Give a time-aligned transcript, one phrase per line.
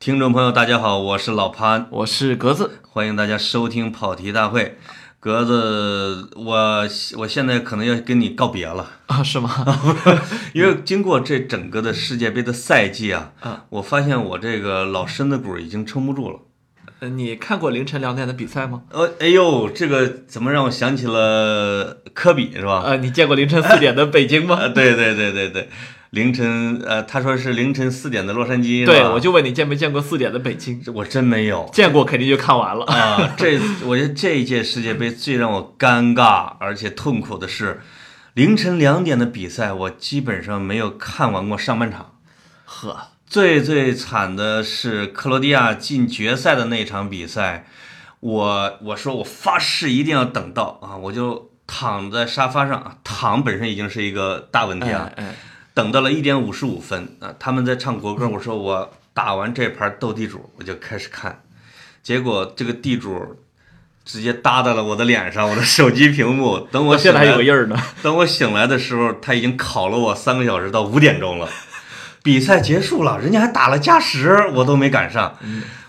[0.00, 4.78] 听众朋友，大家好，我是老潘，我是格子，欢迎大家收听跑题大会。
[5.20, 6.88] 格子，我
[7.18, 9.22] 我现在可能要跟你告别了啊？
[9.22, 9.50] 是吗？
[10.54, 16.38] 因为经过这整个的世界杯的赛季啊，啊我发现我这个老身子骨已经撑不住了。
[17.00, 18.84] 呃，你看过凌晨两点的比赛吗？
[18.88, 22.84] 呃，哎呦，这个怎么让我想起了科比是吧？
[22.86, 24.56] 呃，你见过凌晨四点的北京吗？
[24.64, 25.68] 啊，对对对对对，
[26.10, 30.82] 凌晨呃，他说是凌晨四点的洛杉矶，对，我就问你见没见过四点的北京？
[30.92, 32.84] 我真没有见过，肯定就看完了。
[32.86, 33.34] 啊。
[33.36, 37.80] 这 我觉得这一届世界杯最让我尴尬而且痛苦的是，
[38.34, 42.14] 凌晨两点的比赛，我基本上没有看完过上半场。
[42.64, 47.66] 呵，最最惨的是克罗地亚进决赛的那场比赛，
[48.18, 55.34] 我我说我发誓一定要等到啊，我就躺在沙发上，啊躺本身已经是一个大问题了哎，哎，
[55.80, 61.40] 等到了一点五十五分啊，他们在唱国歌，我说我打完这盘斗地主我就开始看，
[62.02, 63.38] 结果这个地主
[64.04, 66.58] 直接搭在了我的脸上，我的手机屏幕。
[66.70, 67.82] 等我醒我现在还有，印儿呢。
[68.02, 71.48] 等我醒来的时候，他已经烤了我三个小时到五点钟了。
[72.22, 75.34] 比赛结束了，人家还打了加时，我都没赶上，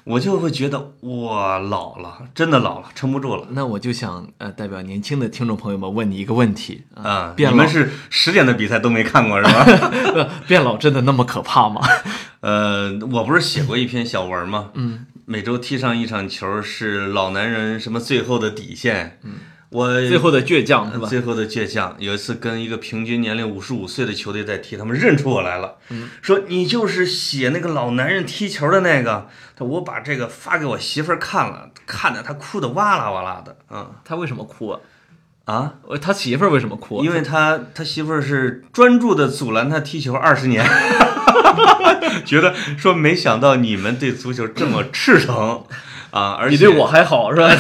[0.04, 7.34] 我就会觉得哇老了，真的老了，撑不住了那我就想呃，代表年轻的听众朋友们问你一个问题啊！
[7.36, 9.66] 变你们是十点的比赛都没看过是吧？
[10.16, 11.82] 呃变老真的那么可怕吗？
[12.42, 14.72] 呃，我不是写过一篇小文吗？
[14.74, 19.20] 嗯，每周踢上一场球是老男人什么最后的底线。
[19.24, 19.34] 嗯，
[19.72, 21.08] 我最后的倔强是吧？
[21.08, 25.76] 最后的倔强，有一次跟一个平均年龄五十五岁的球队在踢，他们认出我来了，
[26.22, 29.30] 说你就是写那个老男人踢球的那个。
[29.56, 34.80] 他我把这个发给我媳妇儿看了，看的她哭的哇啦哇啦的，嗯他为什么哭啊？
[35.46, 37.06] 啊，呃他媳妇儿为什么哭啊？
[37.06, 40.66] 因为他他媳妇儿是专注的阻拦他踢球二十年，
[42.26, 45.64] 觉得说没想到你们对足球这么赤诚
[46.12, 47.50] 啊，而且你对我还好是吧？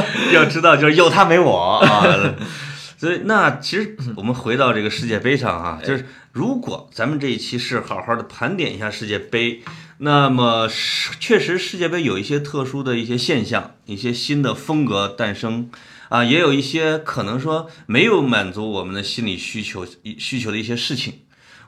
[0.34, 2.04] 要知道，就是有他没我啊。
[2.96, 9.62] 所以，那其实我们回到这个世界杯上啊、就是如果咱们这一期是好好的盘点一下世界杯，
[9.98, 15.70] 那么是确实世界杯有一些特殊的一些现象，一些新的风格诞生
[16.10, 19.86] 啊，也有一些可能说没有满足我们的心理需求
[20.18, 21.20] 需求的一些事情，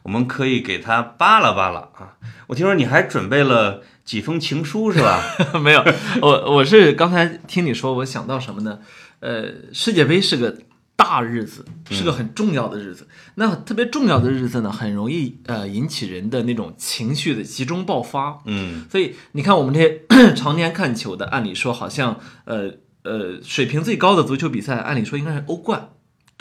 [0.03, 2.17] 我们可以给他扒拉扒拉啊。
[2.49, 5.23] 我听说你还准备了几封情书是吧？
[5.63, 5.85] 没有，
[6.21, 8.79] 我我是刚才听你说，我想到什么呢？
[9.21, 10.59] 呃，世界杯是个
[10.97, 13.07] 大日子，是个很重要的日子。
[13.37, 18.41] 那特别重要的日子呢，很容易呃引起人的那种情绪的集中爆发。
[18.47, 20.03] 嗯，所以你看，我们这些
[20.35, 22.73] 常年看球的，按理说好像呃
[23.05, 25.91] 呃水平最高的足球比赛，按理说应该是欧冠。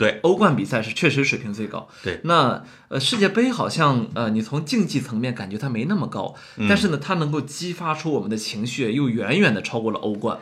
[0.02, 1.88] 对，欧冠比赛是确实水平最高。
[2.02, 6.34] 对，那呃世界杯好像呃你从竞技层面感觉它没那么高，
[6.68, 10.38] 但是呢它能够激发出我们的情绪，又远远的超过了欧冠。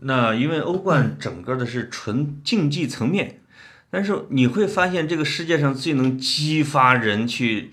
[0.00, 3.40] 那因为欧冠整个的是纯竞技层面，
[3.90, 7.72] 但是你会发现这个世界上最能激发人去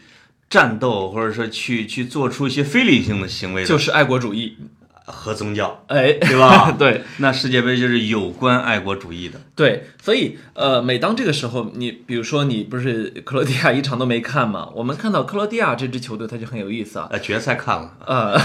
[0.50, 4.58] 战斗，或者说去去做出一些非理性的行为的，就是爱国主义，
[5.06, 6.72] 和宗教，哎，对吧？
[6.78, 9.40] 对那世界杯就是有关爱国主义的。
[9.56, 18.40] 对，所以呃，每当这个时候，你比如说你不是克罗地亚一场都没看嘛，我们看到克罗地亚这支球队，它就很有意思啊，呃，决赛看了， 呃，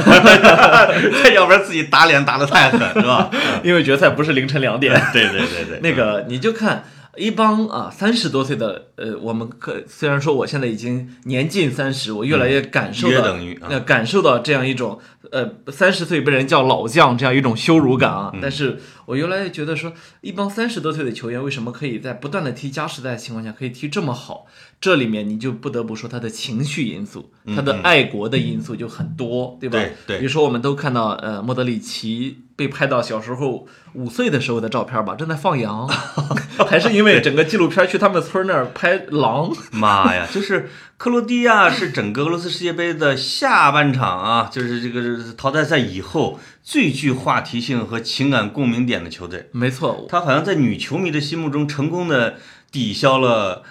[1.35, 3.31] 要不然自己打脸打得太狠，是吧？
[3.63, 6.85] 因为决赛不是凌晨两点，对对对对，那个你就看
[7.17, 14.99] 一帮啊三十多岁的呃，我们可虽然说我现在已经年近三十，我越来越感受到约等于啊呃感受到这样一种
[15.31, 18.33] 呃三十岁被人叫老将这样一种羞辱感啊。
[18.41, 24.47] 但是我越来越觉得说，一帮三十多岁的球员为什么可以在不断的踢加时赛的情况下可以踢这么好？
[24.79, 29.79] 这里面你就不得不说他的情绪因素，他的爱国的因素就很多，对吧？
[29.79, 35.89] 对对比如说我们都看到呃莫德里奇被拍到小时候五岁的时候的照片吧，正在放羊，
[36.65, 39.53] 还是因为整个纪录片去他们村那儿拍狼。
[39.73, 49.49] 妈呀，就是克罗地亚是整个俄罗斯世界杯的下半场啊，就是这个淘汰赛以后最具话题性和情感共鸣点的球队。
[49.53, 52.37] 没错，他好像在女球迷的心目中成功的
[52.71, 53.63] 抵消了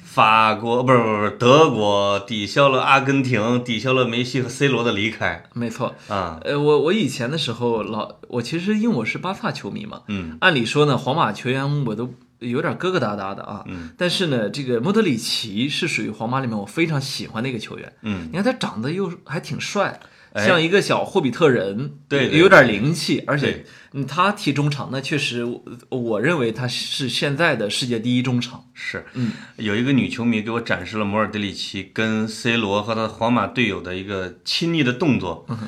[0.00, 5.94] 法国不是不是不是德国抵消了阿根廷，抵消了梅西和 C 罗的离开没错。
[6.08, 13.64] 啊，呃，我我以前的时候老，我其实因为我是巴萨球迷嘛，嗯按理说呢，皇马球员我都有点疙疙瘩瘩的啊。
[13.66, 13.90] 嗯。
[13.96, 17.92] 但是呢，这个莫德里奇是属于皇马里面我非常喜欢的一个球员。
[18.02, 20.00] 嗯，你看他长得又还挺帅，
[20.32, 20.46] 哎。
[20.46, 28.64] 像一个小霍比特人，对对有点灵气，而且嗯他踢中场，那确实我我认为他是现在的世界第一中场。
[28.74, 35.58] 是，嗯，有一个女球迷给我展示了摩尔德里奇跟 C 罗和他的皇马队友的一个亲昵的动作，嗯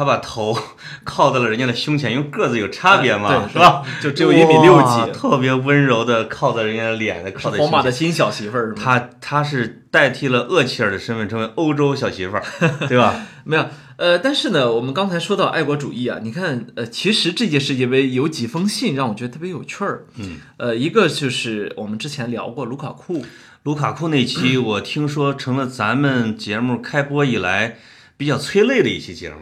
[0.00, 0.56] 他把头
[1.04, 3.82] 靠在了人家的胸前，因为个子有差别嘛，对是吧？
[4.02, 7.92] 就只有一米六几，特别温柔的靠在人家的脸的，靠在皇马的。
[7.92, 8.76] 新小媳妇儿是吗？
[8.82, 12.42] 他他是代替了厄齐尔的身份，成为欧洲小媳妇儿，
[12.88, 13.14] 对吧？
[13.44, 13.66] 没有，
[13.96, 23.22] 呃，但是呢，我们刚才说到爱国主义啊，你看，呃，其实这届世界杯有几封信让我觉得特别有趣儿，嗯，呃，一个就是我们之前聊过卢卡库，
[23.64, 27.76] 卢卡库那期， 我听说成了咱们节目开播以来
[28.16, 29.36] 比较催泪的一期节目。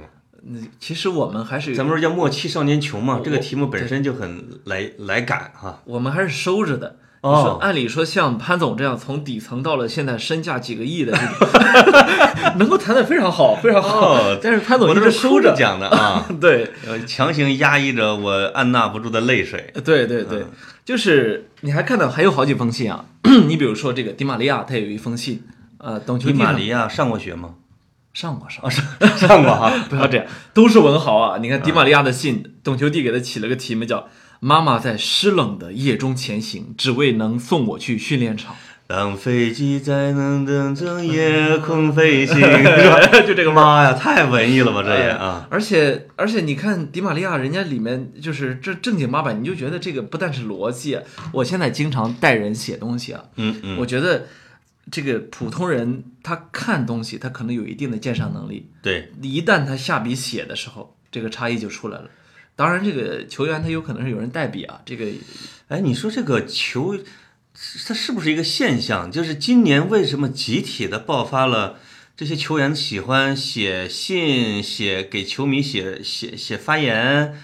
[0.46, 3.20] 嗯，其实我们还是咱们说叫莫欺少年穷嘛？
[3.24, 5.80] 这个题目本身就很来来感哈。
[5.84, 6.96] 我们还是收着的。
[7.20, 14.12] 你哦说，按理说像潘总这样从底层到了现在身价几个亿的这个， 能够谈得非常好，非常好。
[14.14, 19.72] 哦但是潘总我一直收着，讲的啊，对，呃，强行压抑着我按捺不住的泪水。
[19.84, 20.50] 对对对，嗯
[20.84, 23.04] 就是你还看到还有好几封信啊。
[23.48, 25.42] 你比如说这个迪玛利亚，他有一封信，
[25.78, 27.56] 呃，懂球迪玛利亚上过学吗？
[28.18, 29.16] 上过 上过。
[29.16, 29.72] 上过哈。
[29.88, 31.38] 不要这样，都是文豪啊！
[31.40, 34.08] 你看迪玛利亚的信，董球帝给他起了个题目叫
[34.40, 38.56] “妈妈在湿冷的夜中前行，只为能送我去训练场
[38.88, 43.52] 当飞机在能等着夜空飞行， 是吧？”，就这个。
[43.52, 45.46] 妈呀，太文艺了吧，这也啊！
[45.48, 51.02] 而且而且，你看迪玛利亚，人家里面就是这正经八百，你就觉得这个不但是逻辑啊。
[51.32, 54.26] 我现在经常带人写东西啊，嗯嗯，我觉得
[54.90, 62.10] 这个普通人他看东西，他可能有一定的鉴赏能力，对，一旦他下笔写的时候，这个差异就出来了。
[62.56, 65.06] 当然，这个球员他有可能是有人代笔啊，这个
[65.68, 66.98] 哎，你说这个球，
[67.86, 69.12] 它是不是一个现象？
[69.12, 71.78] 就是今年为什么集体的爆发了？
[72.16, 77.34] 这些球员喜欢写信，写给球迷写写写发言，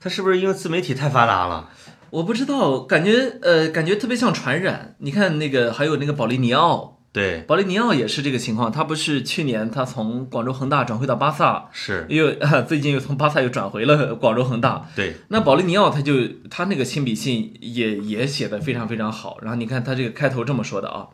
[0.00, 1.70] 他是不是因为自媒体太发达了？
[2.16, 4.94] 我不知道，感觉呃，感觉特别像传染。
[5.00, 8.72] 你看那个，还有那个保利尼奥，对，保利尼奥也是这个情况。
[8.72, 14.88] 他不是去年他从广州恒大转会到巴萨，是，又、啊、 最近又从巴萨又转回了广州恒大。
[14.96, 16.14] 对，那保利尼奥他就
[16.48, 19.36] 他那个亲笔信也也写的非常非常好。
[19.42, 21.08] 然后你看他这个开头这么说的啊，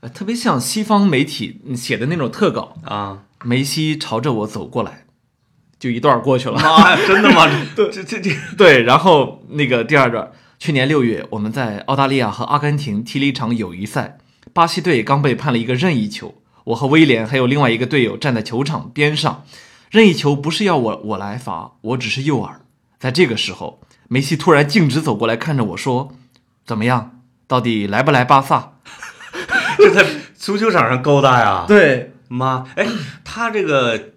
[0.00, 2.76] 呃，特别像西方媒体写的那种特稿。
[2.84, 5.06] 啊，梅西朝着我走过来，
[5.78, 6.58] 就一段过去了。
[6.58, 7.48] 妈呀， 真的吗？
[7.76, 14.18] 对这这这，对，然后那个第二段，去年六月，我们在澳大利亚和阿根廷踢了一场友谊赛，
[14.52, 16.34] 巴西队刚被判了一个任意球，
[16.64, 19.44] 我和威廉还有另外一个队友站在球场边上，
[19.90, 22.50] 任意球不是要我我来罚，我只是诱饵。
[22.98, 26.12] 在这个时候，梅西突然径直走过来，看着我说
[26.66, 27.20] ：“怎么样？
[27.46, 28.72] 到底来不来巴萨
[29.78, 30.04] 这在
[30.34, 31.64] 足球场上勾搭呀？”？
[31.68, 32.86] 对，妈，哎，
[33.24, 34.14] 他这个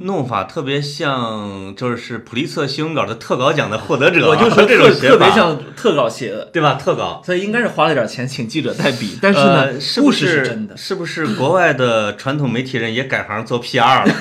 [0.00, 6.74] 弄法特别像，就是普利策新闻稿的特稿奖的获得者，我就说这种特写法，特别像特稿写的，对吧？
[6.74, 7.20] 特稿。
[7.26, 10.76] 所以应该是花了点钱请记者代笔，但是呢，呃是不故事是是真的。
[10.76, 14.14] 是不是国外的传统媒体人也改行做 PR 了？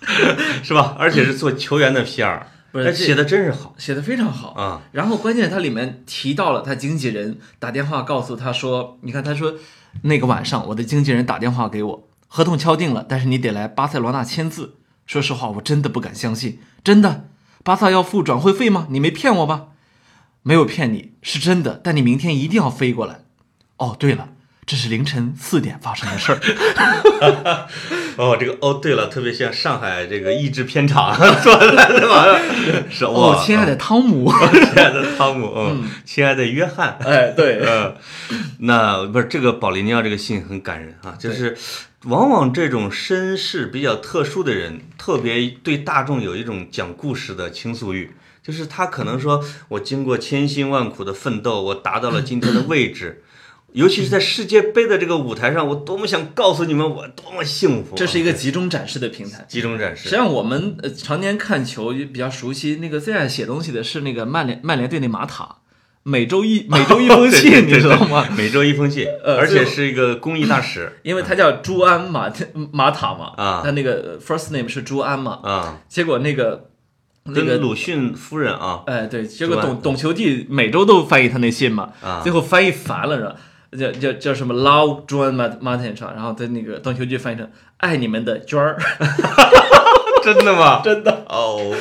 [0.62, 0.96] 是吧？
[0.98, 2.40] 而且是做球员的 PR，
[2.94, 4.80] 写的真是好写的非常好啊！
[4.92, 9.54] 然后关键它里面提到了他经纪人打电话告诉他说，你看他说
[10.02, 14.74] 那个晚上我的经纪人打电话给我，合同敲定了，但是你得来巴塞罗那签字。
[15.06, 17.28] 说实话，我真的不敢相信，真的，
[17.62, 18.88] 巴萨要付转会费吗？
[18.90, 19.68] 你没骗我吧？
[20.42, 23.20] 没有骗你，是真的，但你明天一定要飞过来。
[23.78, 24.30] 哦，对了，
[24.66, 26.40] 这是凌晨四点发生的事儿。
[28.18, 31.68] 哦，这个哦，对了，特别像上海这个译制片场 做的
[32.00, 32.40] 是吧？
[32.90, 37.94] 是哦，亲爱的汤姆，亲爱的汤姆，嗯，亲爱的约翰，哎，对，嗯，
[38.58, 41.56] 那不是这个保利尼奥这个信很感人啊，就是
[42.04, 48.10] 往往这种身世比较特殊的人，特别对大众有一种讲故事的倾诉欲。
[48.42, 53.24] 就是他可能说，我经过千辛万苦的奋斗，我达到了今天的位置，
[53.76, 57.94] 尤其是在世界杯的这个舞台上，我多么想告诉你们，我多么幸福。
[57.94, 59.44] 这是一个集中展示的平台。
[59.46, 65.56] 集中展示，实际上，我们呃常年看球就比较熟悉，那个最爱写东西的是那个曼联曼联队那马塔，
[66.04, 68.26] 每周一 每周一封信，你知道吗？
[68.34, 70.98] 每周一封信，呃而且是一个公益大使。
[71.02, 72.32] 因为他叫朱安马
[72.72, 73.60] 马塔嘛，啊。
[73.62, 76.70] 他那个 first name 是朱安嘛，啊，结果那个
[77.24, 78.84] 那跟个鲁迅夫人啊。
[78.86, 82.22] 哎对，结果董董球帝每周都翻译他那信嘛，啊。
[82.22, 83.36] 最后翻译烦了，是吧？
[83.76, 88.76] 叫叫叫什么 Love John Mart- Martin 上，然后在那个短球季翻译成爱你们的娟儿，
[90.24, 90.80] 真的吗？
[90.84, 91.24] 真的。
[91.28, 91.74] 哦，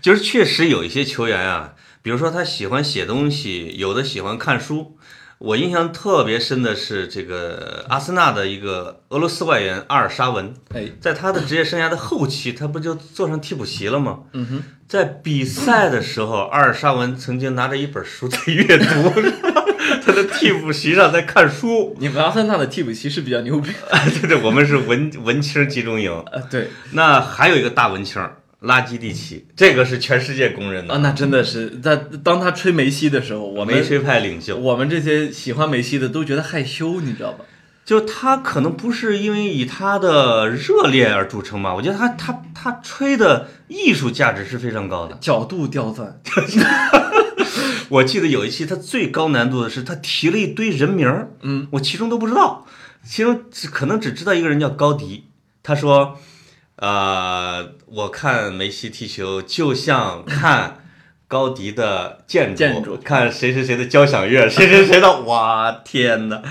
[0.00, 4.96] 就是确实有一些球员啊，比如说他喜欢写东西，有的喜欢看书。
[5.38, 14.20] 我印象特别深的是这个阿森纳的一个俄罗斯外援阿尔沙文，哎，在他的职业生涯的后期，他不就坐上替补席了吗？
[14.32, 18.84] 嗯哼，在比赛的时候，阿尔沙文曾经拿着一本书在阅读，
[20.04, 21.96] 他在替补席上在看书。
[22.00, 23.70] 你们阿森纳的替补席是比较牛逼。
[24.20, 26.10] 对对，我们是文文青集中营。
[26.32, 28.22] 呃，对那还有一个大文青，
[28.60, 34.56] 拉基蒂奇，这个是全世界公认的啊，那真的是在当他吹梅西的时候，我们梅吹派领袖。
[34.56, 37.44] 我们这些喜欢梅西的都觉得害羞，你知道吧？
[37.84, 45.18] 就他可能不是因为以他的热烈而著称吧，我觉得他他他吹的艺术价值是非常高的。
[45.20, 46.18] 角度刁钻，
[47.94, 52.66] 我记得有一期他最高难度的是他提了一堆人名儿，嗯，我其中都不知道，
[53.06, 55.26] 其中只可能只知道一个人叫高迪。
[55.62, 56.18] 他说，
[56.76, 60.78] 呃，我看梅西踢球就像看
[61.28, 66.42] 高迪的建筑，建筑看谁谁谁的交响乐，谁谁谁的， 哇天哪！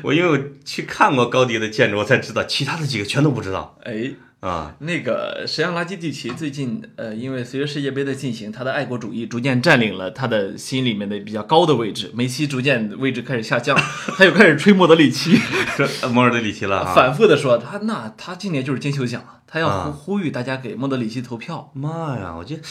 [0.00, 4.12] 我因为我去看过高迪的建筑，我才知道，其他的几个全都不知道哎，
[4.46, 4.74] 啊。
[4.78, 13.76] 那个实际上拉基蒂奇最近呃，因为随着世界杯的进行，他的爱国主义逐渐占领了他的心里面的比较高的位置，梅西逐渐位置开始下降，
[14.16, 15.38] 他又开始吹莫德里奇，
[15.76, 21.70] 这呃摩尔德里奇了哈，反复的说他那他今年就是金球奖了，他要呼吁大家给莫德里奇投票。
[21.74, 22.62] 妈呀，我觉得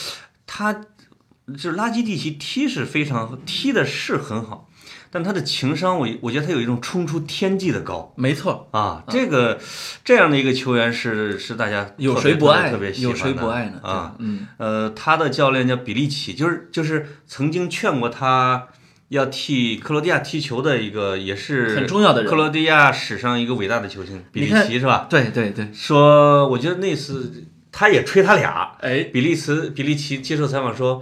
[0.47, 4.67] 他就是拉基蒂奇踢是非常踢的是很好，
[5.15, 9.57] 但他的情商我我觉得他有一种冲出天际的高没错，啊，这个
[10.03, 12.91] 这样的一个球员是是大家有特别谁不爱特别？
[12.91, 13.79] 喜欢的谁不爱呢？
[13.81, 14.15] 啊？
[14.19, 18.67] 嗯，呃，他的教练叫比利奇，就是就是曾经劝过他
[19.07, 25.07] 要替克罗地亚踢球的一个，也是很重要的人克罗地亚史上一个伟大的球星比利奇是吧？
[25.09, 31.01] 对对对，说我觉得那次他也吹他俩，哎，比利茨比利奇接受采访说，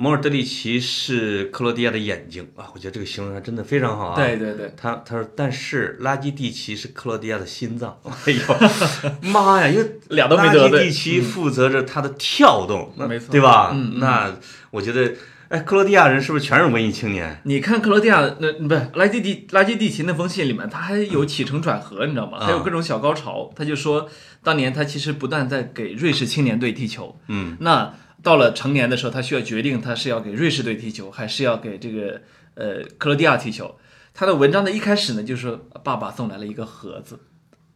[0.00, 4.16] 摩尔德里奇是克罗地亚的眼睛啊，我觉得这个形容还真的非常好啊。
[4.16, 8.00] 对对对，他他说，但是拉基蒂奇是克罗地亚的心脏。
[8.24, 8.40] 哎呦，
[9.30, 9.68] 妈呀！
[9.68, 13.72] 因为俩都没拉得罪基蒂奇负责着他的跳动，那没错对吧？
[13.74, 14.34] 嗯嗯那
[14.70, 15.12] 我觉得，
[15.50, 17.38] 哎，克罗地亚人是不是全是文艺青年？
[17.44, 22.38] 你看克罗地亚那不是拉基蒂拉基蒂奇那封信里面，他还有起承转合，你知道吗？
[22.40, 23.52] 啊还有各种小高潮。
[23.54, 24.08] 他就说，
[24.42, 27.92] 当年他其实不断在给瑞士青年队踢球，嗯，那
[28.22, 32.20] 到了成年的时候，他需要决定他是要给瑞士队踢球，还是要给这个
[32.54, 33.76] 呃克罗地亚踢球。
[34.12, 37.18] 他的文章的一开始呢，就是爸爸送来了一个盒子，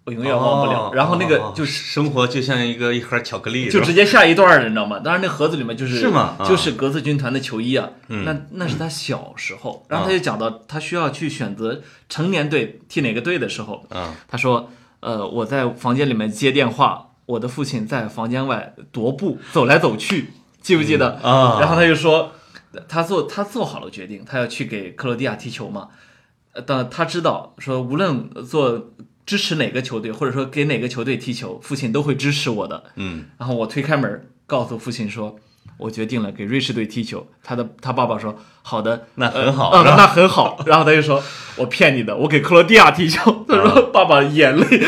[0.05, 0.89] 我永远忘不了。
[0.89, 4.99] 哦然后那个哦就生活就像一个一盒巧克力，就直接下一段儿了，你知道吗？
[4.99, 7.89] 当然，那盒子里面就是是吗啊就是格子军团的球衣啊。
[8.09, 14.71] 嗯那那是他小时候，然后他就讲到他需要去选择成年队踢哪个队的时候，啊，他说
[15.01, 21.15] ：“呃，我在房间里面接电话，我的父亲在房间外踱步走来走去，记不记得？
[21.23, 22.33] 啊然后他就说，
[22.89, 25.89] 他做他做好了决定，他要去给克罗地亚踢球嘛。
[26.53, 28.93] 呃，但他知道说，无论做
[29.27, 32.85] 支持哪个球队，或者说给哪个球队踢球，父亲都会支持我的。
[32.97, 35.37] 嗯，然后我推开门，告诉父亲说，
[35.77, 37.27] 我决定了给瑞士队踢球。
[37.43, 40.59] 他的他爸爸说，好的，那很好呃那很好。
[40.67, 41.23] 然后他就说，
[41.57, 43.45] 我骗你的，我给克罗地亚踢球。
[43.49, 44.83] 他说，爸爸眼泪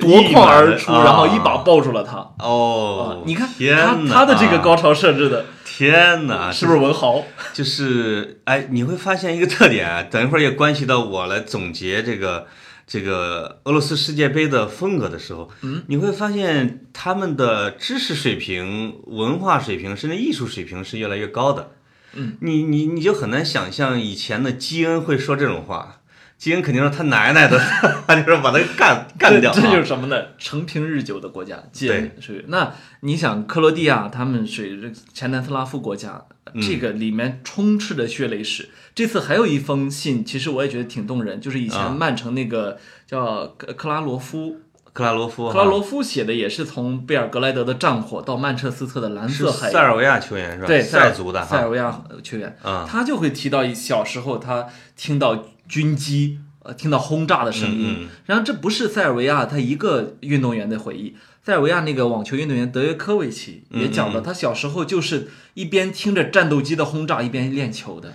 [0.00, 2.18] 夺眶而出，然后一把抱住了他。
[2.38, 3.76] 哦，你看天
[4.06, 7.22] 他他的这个高潮设置的，天哪，是不是文豪？
[7.52, 12.46] 就是哎，你会发现一个特点啊，等一会儿也关系到我来总结这个
[12.86, 21.72] 这个俄罗斯世界杯的风格的时候，嗯，你会发现他们的知识水平、文化水平，甚至艺术水平是越来越高的。
[22.14, 26.00] 嗯，你你你就很难想象以前的基恩会说这种话。
[26.36, 27.56] 基恩肯定是他奶奶的，
[28.06, 29.54] 他就是把他干干掉、啊。
[29.54, 30.16] 这这就是什么呢？
[30.36, 32.44] 承平日久的国家，基恩属于。
[32.48, 38.68] 那你想，克罗地亚他们属于前南斯拉夫国家，嗯这个里面充斥着血泪史。
[38.94, 44.60] 这次还有一封信，其实我也觉得挺动人，就是以前啊曼城那个叫克克拉罗夫，
[44.92, 50.66] 克拉罗夫，克拉罗夫写的也是从贝尔格莱德的战火到曼彻斯特的蓝色海塞尔维亚球员是吧？
[50.68, 51.44] 对塞尔族的。
[51.44, 57.96] 塞尔维亚球员，啊，他就会提到小时候他听到军机，呃，听到轰炸的声音。
[58.02, 68.14] 嗯然后这不是塞尔维亚他一个运动员的回忆，塞尔维亚那个网球运动员德约科维奇也讲嗯了，他小时候就是一边听着战斗机的轰炸，一边练球的。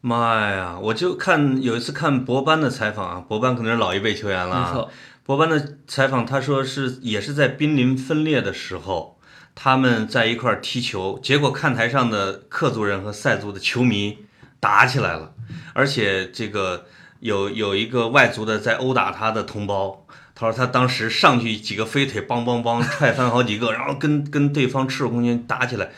[0.00, 0.78] 妈呀！
[0.80, 4.68] 我就看有一次看博班的采访啊，博班可能是老一辈球员了啊。
[4.68, 4.90] 没错，
[5.24, 9.18] 博班的采访，他说是也是在濒临分裂的时候，
[9.56, 14.18] 他们在一块儿踢球，结果看台上的克族人和塞族的球迷
[14.60, 15.32] 打起来了，
[15.72, 16.86] 而且这个
[17.18, 20.06] 有有一个外族的在殴打他的同胞，
[20.38, 25.90] 他说他当时上去几个飞腿，梆梆梆踹翻好几个，然后跟跟对方赤手空拳打起来，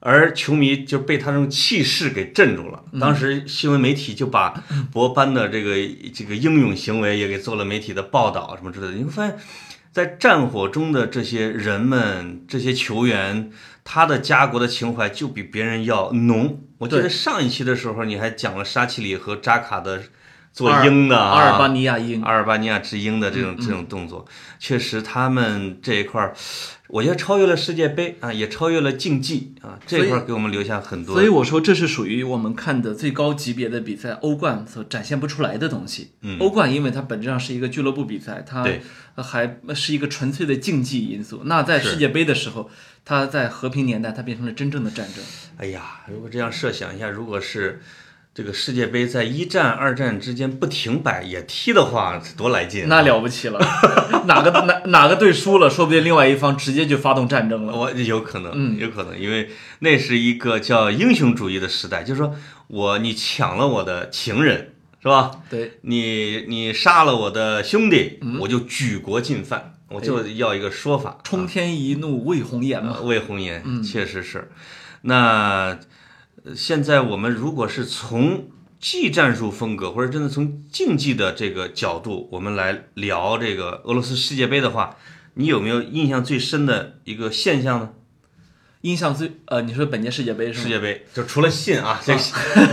[0.00, 2.84] 而球迷就被他这种气势给镇住了。
[3.00, 5.74] 当时新闻媒体就把 博班的这个
[6.12, 8.92] 这个英勇行为也给做了媒体的报道什么之类的。
[8.92, 9.38] 你会发现，
[9.90, 13.50] 在战火中的这些人们、这些球员，
[13.84, 16.62] 他的家国的情怀就比别人要浓。
[16.76, 20.02] 我记得上一期的时候，你还讲了沙奇里和扎卡的
[20.52, 24.26] 做鹰的啊，阿尔巴尼亚鹰，阿尔巴尼亚之鹰的这种这种动作，
[24.58, 26.34] 确实他们这一块儿，
[26.88, 36.12] 我觉得超越了世界杯啊，也超越了竞技啊，这一块儿给我们留下很多所以我说这是属于我们看的最高级别的比赛，欧冠所展现不出来的东西。
[36.22, 38.80] 嗯欧冠因为它本质上是一个俱乐部比赛，它对
[39.16, 41.42] 还是一个纯粹的竞技因素。
[41.44, 42.70] 那在世界杯的时候，
[43.04, 45.22] 它在和平年代，它变成了真正的战争。
[45.58, 47.80] 哎呀，如果这样设想一下，如果是
[48.38, 52.86] 这个世界杯在一战、二战之间不停摆也踢的话，多来劲、啊！
[52.88, 53.58] 那了不起了，
[54.28, 57.74] 哪个哪哪个队输了，说不定另外一方直接就发动战争了。
[57.74, 62.32] 我有可能，嗯有可能，因为那是一个叫英雄主义的时代，就是说
[62.68, 65.32] 我你抢了我的情人，是吧？
[65.50, 72.98] 对，你你杀了我的兄弟，嗯我就举国进犯，我就要一个说法，冲天一怒为红颜嘛。
[72.98, 74.48] 呃魏红颜，嗯确实是。
[75.02, 75.16] 那
[75.66, 75.78] 呃
[76.54, 78.48] 现在我们如果是从
[78.80, 84.96] 技战术风格，或者真的从竞技的这个角度，我们来聊这个俄罗斯世界杯的话，
[85.34, 87.90] 你有没有印象最深的一个现象呢？
[88.82, 90.62] 印象最呃，你说本届世界杯是吗？
[90.62, 92.12] 世界杯就除了信啊，这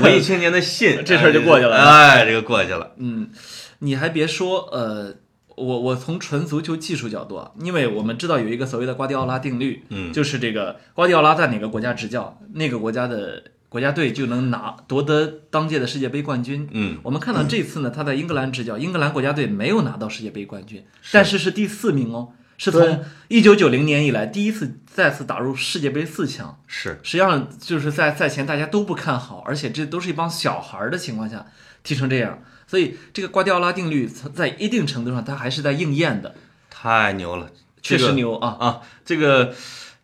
[0.04, 2.92] 文艺青年的信， 这事儿就过去了哎，这个过去了。
[2.98, 3.32] 嗯，
[3.80, 5.16] 你还别说，呃，
[5.56, 13.44] 我我从纯足球技术角度啊，因为我们知道有一个所谓的瓜迪奥拉定律，嗯就是这个瓜迪奥拉在哪个国家执教，那个国家的
[13.76, 16.66] 国家队就能拿夺得当届的世界杯冠军。
[16.72, 26.58] 嗯，我们看到这次呢，他在英格兰执教，英格兰国家队没有拿到世界杯冠军，但是是第四名哦，是从一九九零年以来第一次再次打入世界杯四强。
[26.68, 27.02] 是。
[27.04, 31.46] 实际上就是在赛前大家都不看好，而且这都是一帮小孩儿的情况下
[31.84, 36.34] 踢成这样，所以这个瓜迪奥拉定律在一定程度上它还是在应验的，
[36.70, 37.50] 太牛了，
[37.82, 38.56] 确实牛啊！
[38.58, 39.54] 啊，这个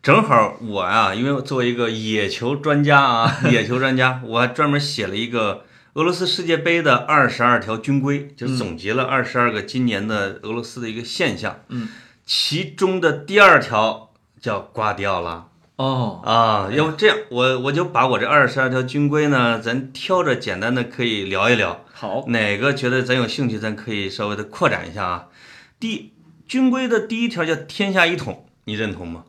[0.02, 11.60] 正好我呀、因为作为一个野球专家啊， 野球专家，我还专门写了一个俄罗斯世界杯的二十二条军规，就总结了二十二个今年的俄罗斯的一个现象。
[11.68, 11.88] 嗯，
[12.26, 14.10] 其中的第二条
[14.40, 15.46] 叫瓜迪奥拉。
[15.76, 25.28] 哦，啊，要不这样，我我就把我这二十二条军规呢，咱挑着简单的可以聊一聊，好，哪个觉得咱有兴趣，咱可以稍微的扩展一下啊。
[25.78, 26.12] 第
[26.48, 29.22] 军规的第一条叫天下一统，你认同吗？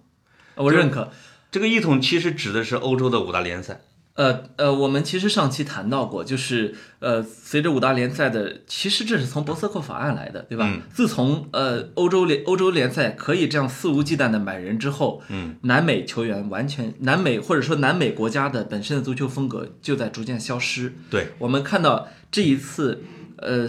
[0.55, 1.11] 我认可。
[1.51, 3.81] 这个一统其实指的是欧洲的五大联赛。
[4.15, 10.69] 呃呃，我们其实上期谈到过，就是呃，随着五大联赛的，其实这是从博斯克法案来的，对吧？
[10.71, 20.93] 嗯自从呃欧洲联欧洲联赛可以这样肆无忌惮的买人之后，嗯，南美球员完全南美或者说南美国家的本身的足球风格就在逐渐消失。
[21.09, 23.03] 对，我们看到这一次，
[23.37, 23.67] 呃，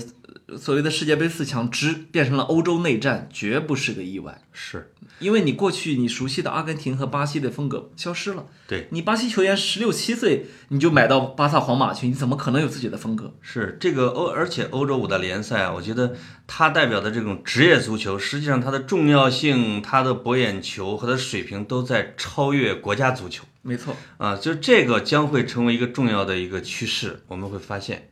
[0.58, 4.42] 所谓的世界杯四强之变成了欧洲内战，绝不是个意外。
[4.52, 13.32] 是因为你过去你熟悉的阿根廷和巴西的风格消失了，对，你巴西球员十六七岁你就买到巴萨、皇马去，你怎么可能有自己的风格？
[13.40, 16.14] 是这个欧，而且欧洲五大联赛啊，我觉得
[16.46, 23.44] 它代表的这种职业足球，实际上它的重要性、它的博眼球和它的水平都在超越国家足球。
[23.62, 28.10] 没错，啊，就这个将会成为一个重要的一个趋势，我们会发现。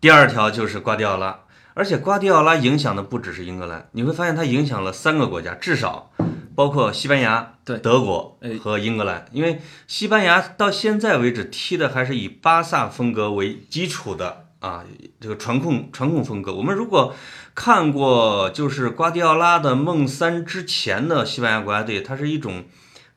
[0.00, 1.40] 第二条就是瓜迪奥拉，
[1.74, 6.10] 而且瓜迪奥拉影响的不只是英格兰，你会发现他影响了三个国家，至少
[6.54, 9.26] 包括西班牙、对德国哎和英格兰。
[9.32, 14.84] 因为西班牙到现在为止踢的还是以巴萨风格为基础的啊，
[15.20, 16.54] 这个传控传控风格。
[16.54, 17.14] 我们如果
[17.54, 22.64] 看过就是瓜迪奥拉的梦三之前的西班牙国家队，它是一种。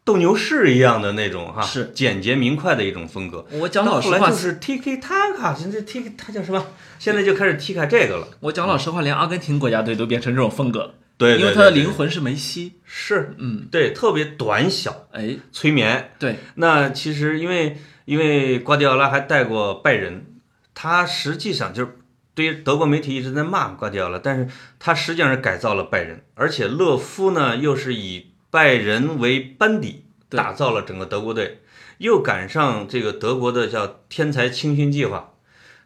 [0.08, 3.46] 斗牛士一样的那种哈，是简洁明快的一种风格。
[3.52, 6.66] 我讲老实话就，是 Tiki Taka，现在 Tiki 他叫什么？
[6.98, 8.30] 现在就开始 Tiki 这个了。
[8.40, 12.76] 我讲老实话，连阿根廷国家队都变成这种风格，对因为他的灵魂是梅西。
[12.86, 16.12] 是，嗯，对，特别短小，哎，催眠。
[16.18, 20.26] 对，那其实因为因为瓜迪奥拉还带过拜仁，
[20.74, 21.98] 他实际上就是
[22.34, 24.48] 对于德国媒体一直在骂瓜迪奥拉，但是
[24.80, 31.60] 他实际上是改造了拜仁，而且勒夫呢又是以拜仁为班底打造了整个德国队，
[32.00, 35.34] 又赶上这个德国的叫天才青训计划，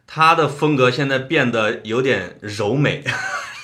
[0.06, 3.04] 他的风格现在变得有点柔美。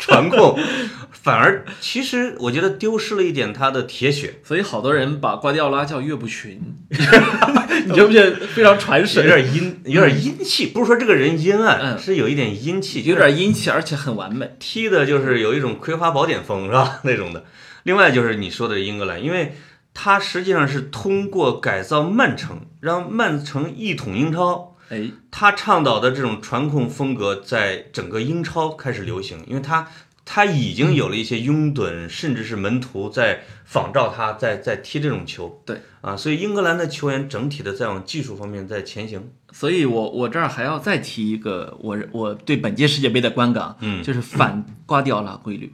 [0.00, 0.58] 传控，
[1.10, 9.42] 反而其实我觉得丢失了一点他的铁血，所以好多人把瓜迪奥拉叫岳不群， 你觉不觉得非常传神有神？
[9.42, 10.66] 点阴，有点阴气。
[10.66, 14.54] 不是说这个人阴暗，嗯是有一点阴气，有点阴气，而且很完美。
[14.58, 17.00] 踢的就是有一种葵花宝典风，是吧？
[17.02, 17.44] 那种的。
[17.88, 19.54] 另外就是你说的英格兰，因为
[19.94, 24.76] 它实际上是通过改造曼城，让曼城一统英超。
[24.90, 29.88] 哎，他倡导的这种传控风格在整个英超开始流行，因为他
[30.26, 35.62] 他已经有了一些拥趸，甚至是门徒在仿照他，在在踢这种球。
[35.64, 39.32] 对啊，所以英格兰的球员整体的在往技术方面在前行。
[39.50, 45.72] 所以我我这儿还要再提一个我我对本届世界杯的观感，嗯就是反瓜迪奥拉规律。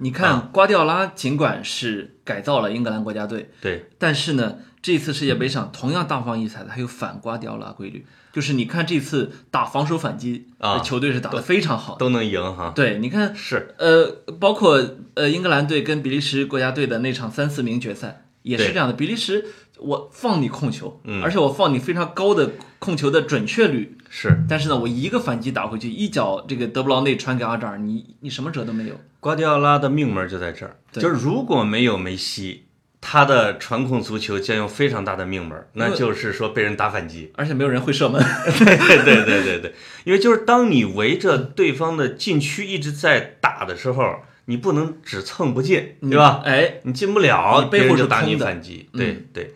[0.00, 11.96] 你看，瓜迪奥拉尽管是改造了英格兰国家队，对，但是呢，这次世界杯上同样大放异彩的还有反瓜迪奥拉规律，就是你看这次打防守反击，啊球队是打得非常好。
[11.96, 12.72] 都能赢哈。
[12.76, 14.06] 对，你看，是，呃，
[14.38, 14.80] 包括
[15.14, 18.94] 呃英格兰队跟比利时国家队的那场三四名决赛也是这样的。
[18.94, 19.46] 比利时
[19.78, 28.94] 我放你控球，嗯而且我放你非常高的控球的准确率，是但是呢，我一个反击打回去，一脚这个德布劳内传给阿扎尔，你你什么辙都没有。
[29.20, 31.02] 瓜迪奥拉的命门就在这儿，对。
[31.02, 32.66] 就是如果没有梅西，
[33.00, 37.32] 他的传控足球将有非常大的命门，那就是说被人打反击。
[37.36, 38.20] 而且没有人会射门，
[38.58, 46.42] 对对对对对，因为就是当你围着对方的禁区一直在打的时候，你不能只蹭不进，对吧？
[46.44, 48.88] 哎，你进不了，背后就打你反击。
[48.92, 48.98] 嗯。
[48.98, 49.54] 对对，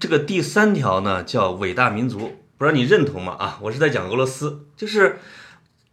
[0.00, 3.36] 这个第三条呢叫伟大民族，不知道你认同吗？
[3.38, 5.18] 啊，我是在讲俄罗斯，就是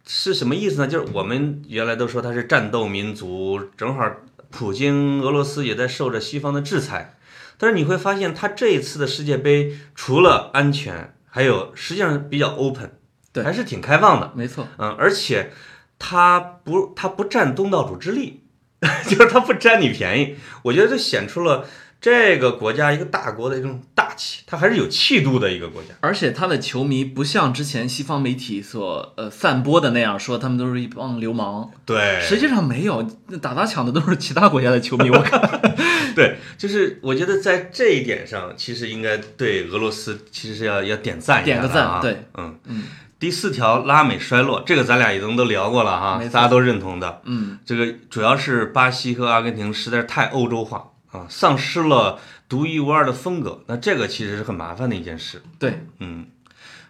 [0.06, 0.86] 是什么意思呢？
[0.86, 4.08] 就是我们原来都说他是战斗民族，正好
[4.50, 7.16] 普京俄罗斯也在受着西方的制裁，
[7.58, 12.92] 但是你会发现，他这一次的世界杯除了安全，还有实际上比较 open，
[13.32, 14.32] 对还是挺开放的。
[14.36, 15.50] 没错，嗯，而且
[15.98, 18.44] 他不他不占东道主之力，
[19.08, 20.36] 就是他不占你便宜。
[20.62, 21.66] 我觉得这显出了
[22.00, 25.88] 这个国家一个大国的一种大气，它还是有气度的一个国家。
[26.00, 35.10] 而且他的球迷不像之前西方媒体所呃散播的那样说他们都是一帮流氓，对，实际上没有，那打砸抢的都是其他国家的球迷。
[35.10, 35.40] 我看，
[36.14, 42.00] 对，就是我觉得在这一点上，其实应该对俄罗斯其实是要要点赞一下点个的啊。
[42.00, 42.58] 赞对，嗯。
[42.66, 42.82] 嗯。
[43.18, 47.22] 第四条拉美衰落，这个咱俩已经都聊过了哈大家都认同的。
[47.24, 53.62] 嗯，这个主要是巴西和阿根廷实在是太欧洲化啊，丧失了独一无二的风格。
[53.66, 55.42] 那这个其实是很麻烦的一件事。
[55.58, 56.26] 对，嗯，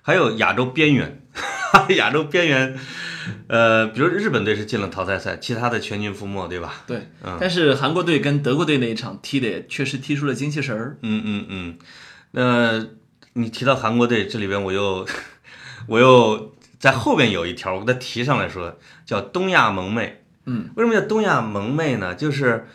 [0.03, 1.23] 还有亚洲边缘，
[1.97, 2.79] 亚洲边缘，
[3.49, 6.83] 呃，比如日本队是进了淘汰赛，其他的全军覆没，对吧？
[6.87, 10.99] 对，嗯但是韩国队跟德国队那一场踢的也确实踢出了精气神儿。
[11.03, 11.79] 嗯嗯嗯。
[12.33, 12.87] 那
[13.35, 15.07] 你提到韩国队，这里边我又
[15.87, 20.23] 我又在后边有一条，我给它提上来说，叫东亚萌妹。
[20.45, 22.15] 嗯，为什么叫东亚萌妹呢？
[22.15, 22.69] 就是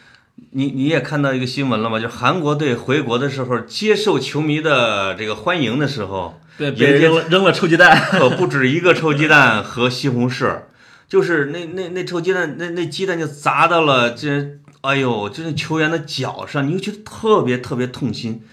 [0.49, 1.99] 你你也看到一个新闻了吗？
[1.99, 7.95] 就是韩国队回国的时候，接受球迷的这个欢迎的时候，对，也别人扔了扔了臭鸡蛋。
[8.19, 10.63] 可不止一个臭鸡蛋和西红柿，
[11.07, 18.43] 就是那那那臭鸡蛋，那那鸡蛋就砸到了这，哎呦，就是球员的脚上，你就觉得特别特别痛心。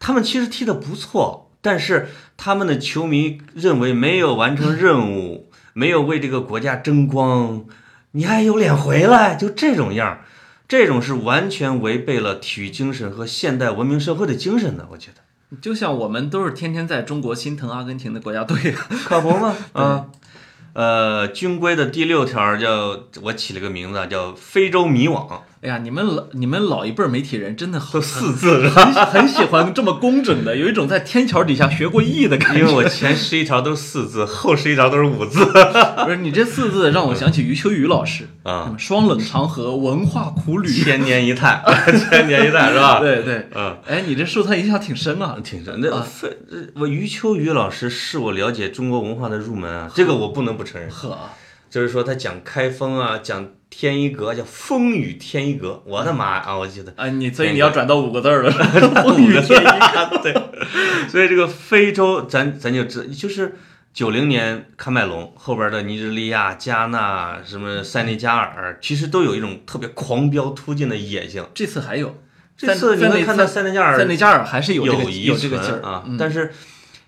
[0.00, 7.64] 他们其实踢得不错，但是他们的球迷认为没有完成任务，没有为这个国家争光，
[8.12, 9.36] 你还有脸回来？
[9.36, 10.24] 就这种样儿，
[10.66, 15.56] 这种是完全违背了体育精神和现代文明社会的精神的，我觉得。
[15.60, 18.72] 就像我们都是天天在中国心疼阿根廷的国家队，
[19.04, 19.54] 可不吗？
[19.72, 20.06] 啊，
[20.72, 28.84] 呃，军规的第六条叫我起了个名字啊叫非洲迷网，哎呀，你们老你们老一辈儿媒体人真的好都四字是吧？
[28.84, 32.60] 很很喜欢这么工整的，有一种在天桥底下学过艺的感觉。
[32.60, 35.42] 因为我前十一条都是四字， 后十一条都是五字
[36.04, 40.68] 不是你这四字让我想起余秋雨老师，啊，双冷长河，文化苦旅。
[40.68, 41.62] 千年一叹，
[42.10, 43.00] 千年一叹是吧？
[43.00, 43.74] 对对，嗯。
[43.86, 45.38] 哎，你这受他影响挺深啊。
[45.42, 50.90] 挺深，那啊非呃我余秋雨老师是我了解中国文化的入门啊，这个我不能不承认。
[50.90, 51.16] 呵，
[51.70, 53.46] 就是说他讲开封啊，讲
[53.76, 56.56] 天一阁，叫风雨天一阁，我的妈啊！
[56.56, 58.50] 我记得啊，你所以你要转到五个字儿了，
[59.02, 60.32] 风雨天一阁， 对。
[61.08, 63.56] 所以这个非洲，咱咱就知，就是
[63.92, 71.44] 九零年喀麦隆后边的尼日利亚、加纳、什么塞内加尔，其实都有一种特别狂飙突进的野性。
[71.52, 72.16] 这次还有，
[72.56, 75.82] 这次你塞会看到塞内加尔塞内加尔还是有这个有这个劲儿。
[75.82, 76.16] 啊，嗯。
[76.16, 76.52] 但是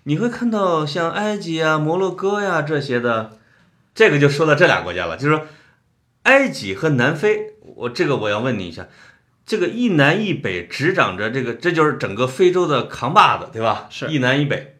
[0.03, 3.31] 你会看到像埃及啊、摩洛哥呀、这些的，
[3.95, 5.45] 这个就说到这俩国家了，就是说
[6.27, 8.87] 埃及和南非，我这个我要问你一下，
[9.45, 13.87] 这个一南一北执掌着这个，这就是整个非洲的扛把子，对吧？
[13.89, 14.75] 是一南一北，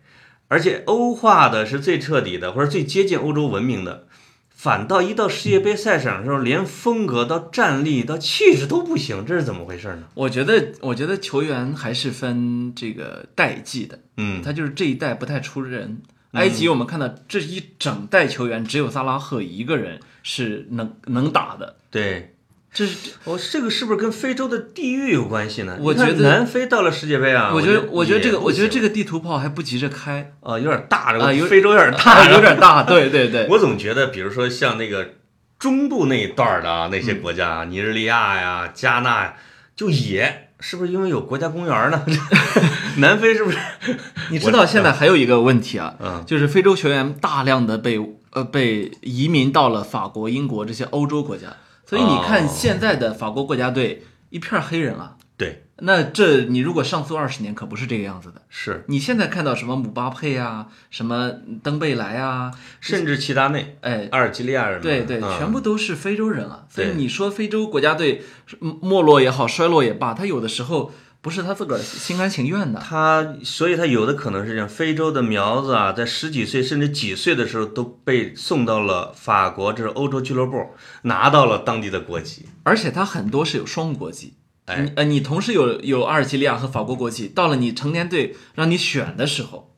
[0.50, 4.08] 而且欧化的是最彻底的，或者最接近欧洲文明的。
[4.50, 10.04] 反倒一到世界杯赛场的时候，连风格到战力到气质都不行，这是怎么回事呢？
[10.16, 16.02] 我觉得，我觉得球员还是分这个代际的，嗯，他就是这一代不太出人。
[16.32, 22.34] 埃及我们看到这一整代球员，只有萨拉赫一个人是能能打的，对。
[22.74, 25.78] 这是我这个是不是跟非洲的地域有关系呢？
[25.80, 35.14] 我觉得南非到了世界杯啊，我觉得，我觉得这个，我觉得这个地图炮还不急着开啊有点大，这个非洲有点啊大，有点大，对对对， 我总觉得，比如说像那个
[35.58, 39.34] 中部那一段儿的啊，那些国家啊，尼日利亚呀、加纳呀，
[39.76, 42.06] 就野，是不是因为有国家公园呢？
[43.00, 43.58] 南非是不是？
[44.30, 47.98] 你知道现在还有一个问题啊，嗯就是非洲球员大量的被
[48.38, 51.48] 呃被移民到了法国、英国这些欧洲国家，
[51.86, 58.42] 所以你看哦现在的法国国家队一片黑人啊，对，那这你如果上诉二十年可不是这个样子的。
[58.50, 61.32] 是，你现在看到什么姆巴佩啊，什么
[61.64, 66.66] 登贝莱啊，甚至齐达内、哎，阿尔及利亚人，对对，嗯全部都是非洲人啊。
[66.70, 68.24] 所以你说非洲国家队
[68.62, 72.80] 嗯没落也好，衰落也罢，他有的时候不是他自个儿心甘情愿的。
[72.80, 80.72] 他，所以他有的可能是这样，非洲的苗子啊，在十几岁甚至几岁的时候都被送到了法国，这是欧洲俱乐部，
[81.04, 82.46] 拿到了当地的国籍。
[82.64, 84.36] 而且他很多是有双国籍。
[84.66, 89.74] 哎你呃，你同时有有阿尔及利亚和法国国籍，到了你成年队让你选的时候，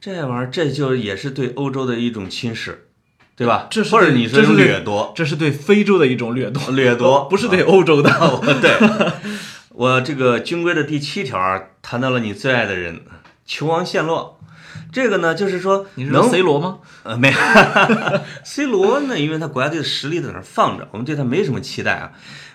[0.00, 2.74] 这玩意儿，这就也是对欧洲的一种侵蚀，
[3.36, 3.66] 对吧？
[3.70, 8.10] 这是或者你说一种这是掠夺，这是对非洲的一种掠夺，掠夺不是对欧洲的。
[8.20, 8.74] 我对，
[9.76, 13.00] 我这个军规的第七条啊谈到了你最爱的人，
[13.44, 14.38] 球王陷落。
[14.92, 16.78] 这个呢，就是说你是说能 C 罗吗？
[17.02, 17.38] 呃没有，
[18.44, 22.12] C 罗呢，因为他国家队的实力在那儿放着，我们对他没什么期待啊。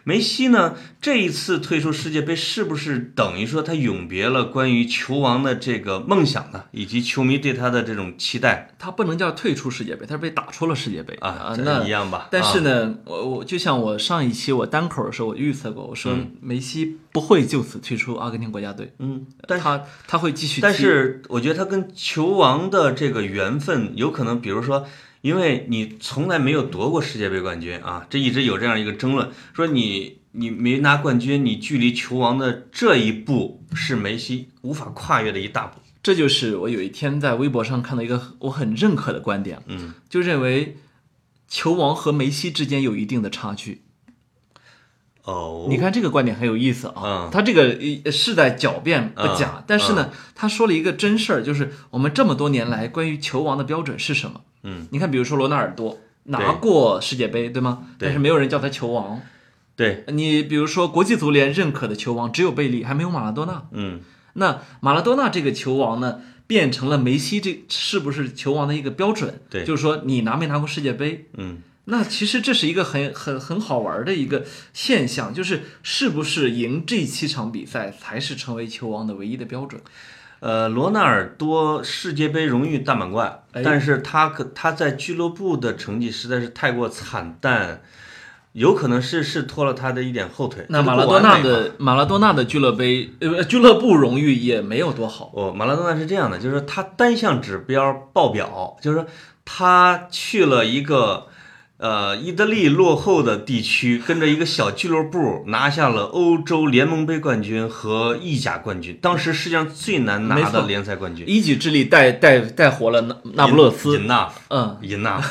[0.09, 6.63] 梅西呢，这一次退出世界杯，是不是等于说他永别了关于球王的这个梦想呢？
[6.71, 11.53] 以及球迷对他的这种期待他不能叫退出世界杯，他是被打出了世界杯啊？
[11.55, 12.27] 这那一样吧？
[12.31, 20.59] 但是啊，呢，我我就像我上一期我单口的时候，我预测过，我说嗯梅西不会就此退出阿根廷国家队，嗯，他他会继续。
[20.59, 24.87] 但是我觉得他跟球王的这个缘分，有可能，比如说，
[25.21, 35.79] 因为你从来没有夺过世界杯冠军啊，这一直有这样一个争论，说你你没拿冠军，你距离球王的这一步是梅西无法跨越的一大步。
[36.01, 40.77] 这就是我有一天在微博上看到一个我很认可的观点，嗯，就认为
[41.49, 43.81] 球王和梅西之间有一定的差距。
[45.23, 54.41] 哦，你看这个观点很有意思啊，嗯他这个呃是在狡辩不假，嗯但是呢，他说了一个真事儿，就是我们这么多年来关于球王的标准是什么？
[54.63, 57.87] 嗯，你看，比如说罗纳尔多拿过世界杯，对吗？
[57.97, 59.21] 对但是没有人叫他球王。
[59.75, 63.63] 对，你比如说国际足联认可的球王只有贝利，还没有马拉多纳。
[63.71, 64.01] 嗯，
[64.33, 69.39] 那马拉多纳这个球王呢，变成了梅西这是不是球王的一个标准？
[69.49, 71.29] 对就是说你拿没拿过世界杯？
[71.37, 79.81] 嗯，那其实这是一个很很很好玩的一个现象，就是是不是赢这七场比赛才是成为球王的唯一的标准？
[80.39, 87.81] 呃，罗纳尔多世界杯荣誉大满贯，哎但是他可他在俱乐部的成绩实在是太过惨淡，
[88.53, 90.65] 有可能是是拖了他的一点后腿。
[90.69, 95.29] 那马拉多纳的马拉多纳的俱乐杯呃俱乐部荣誉也没有多好。
[95.33, 99.05] 哦，马拉多纳是这样的，就是说他单项指标爆表，就是说
[99.43, 101.27] 他去了一个
[101.79, 111.25] 呃意大利落后的地区，跟着一个小俱乐部拿下了欧洲联盟杯冠军和意甲冠军，当时世界上最难拿的联赛冠军。
[111.27, 115.23] 一己之力带带带活了那那不勒斯，enough 嗯，enough。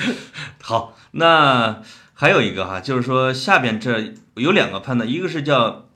[0.62, 1.80] 好，那
[2.12, 5.86] 还有一个哈，就是说下边这有两个判断，一个是叫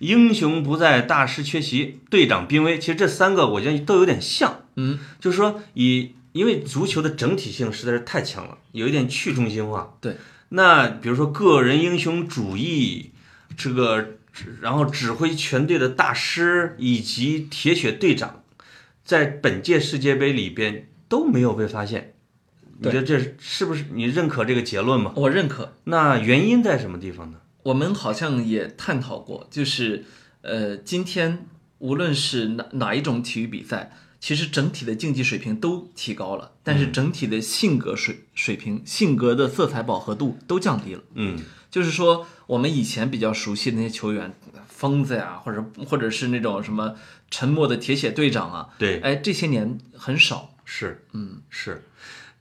[0.00, 2.78] 英雄不在，大师缺席，队长濒危。
[2.78, 9.96] 其实这三个我觉得都有点像，嗯，就是说以因为足球的整体性实在是太强了，有一点去中心化。
[10.00, 10.16] 对，
[10.50, 13.12] 那比如说个人英雄主义，
[13.56, 14.18] 这个
[14.60, 18.42] 然后指挥全队的大师以及铁血队长，
[19.04, 22.12] 在本届世界杯里边都没有被发现。
[22.78, 25.14] 你觉得这是是不是你认可这个结论吗？
[25.16, 25.72] 我认可。
[25.84, 27.38] 那原因在什么地方呢？
[27.62, 30.04] 我们好像也探讨过，就是
[30.42, 31.46] 呃，今天
[31.78, 41.02] 无论是哪哪一种体育比赛，其实整体的竞技水平都提高了，但是整体的性格水水平、性格的色彩饱和度都降低了。
[41.14, 41.38] 嗯
[41.70, 44.34] 就是说，我们以前比较熟悉的那些球员，
[44.66, 46.94] 疯子呀，或者或者是那种什么
[47.30, 50.54] 沉默的铁血队长啊，对，哎，这些年很少。
[50.64, 51.84] 是嗯，是，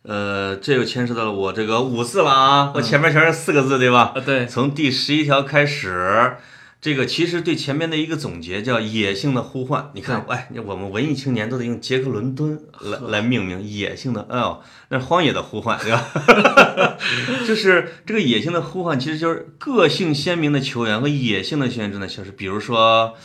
[0.03, 4.13] 呃，这又牵涉到了我这个五字了啊，我前面全是四个字，对吧？
[4.15, 6.37] 啊，对，从第十一条开始，
[6.85, 9.89] 这个其实对前面的一个总结叫“野性的呼唤”。
[9.97, 16.05] 你看，哎，我们文艺青年都得用杰克伦敦来来命名“野性的”，哎呦，那是荒野的呼唤，对吧？
[17.47, 22.29] 就是这个“野性的呼唤”，其实就是个性鲜明的球员和野性的球员正在消失。
[22.29, 23.15] 比如说，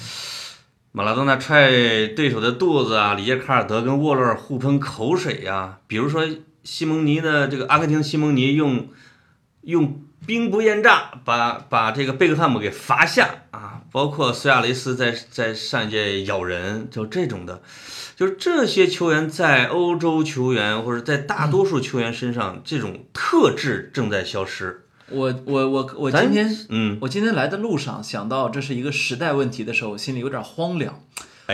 [0.93, 1.69] 马拉多纳踹
[2.07, 5.81] 对手的肚子啊，里耶卡尔德跟沃洛尔互喷口水呀。
[5.87, 6.27] 比如说，
[6.65, 8.89] 西蒙尼的这个阿根廷西蒙尼用
[9.65, 10.01] 用。
[10.27, 13.81] 兵不厌诈，把把这个贝克汉姆给罚下啊！
[13.91, 17.63] 包括苏亚雷斯在在上一届咬人，就这种的，
[18.15, 24.85] 就是这些球员在欧洲球员或者在大多数球员身上，这种特质正在消失。
[25.09, 31.01] 我我我我今天嗯，我今天来的路上想到这是一个时代问题的时候，心里有点荒凉。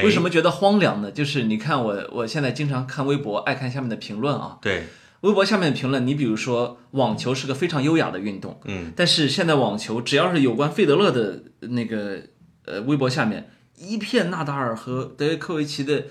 [0.02, 1.10] 为什么觉得荒凉呢？
[1.10, 4.58] 就是你看我我现在经常看微博，爱看下面的评论啊。
[4.60, 4.88] 对。
[5.22, 12.20] 微博下面的评论，你比如说网球是个非常优雅的运动，嗯，但是现在网球只要是有关费德勒的那个
[12.64, 16.04] 呃微博下面一片纳达尔和德约科维奇的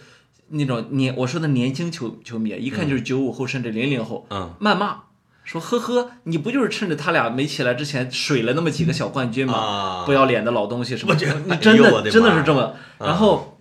[0.50, 5.04] 那种年我说的年轻球球迷，一看就是九五后甚至零零后，嗯，谩骂
[5.44, 10.04] 说呵呵，你不就是趁着他俩没起来之前水了那么几个小冠军吗？
[10.06, 11.14] 不要脸的老东西什么？
[11.14, 11.20] 你
[11.58, 12.74] 真的真的是这么？
[13.00, 13.55] 然后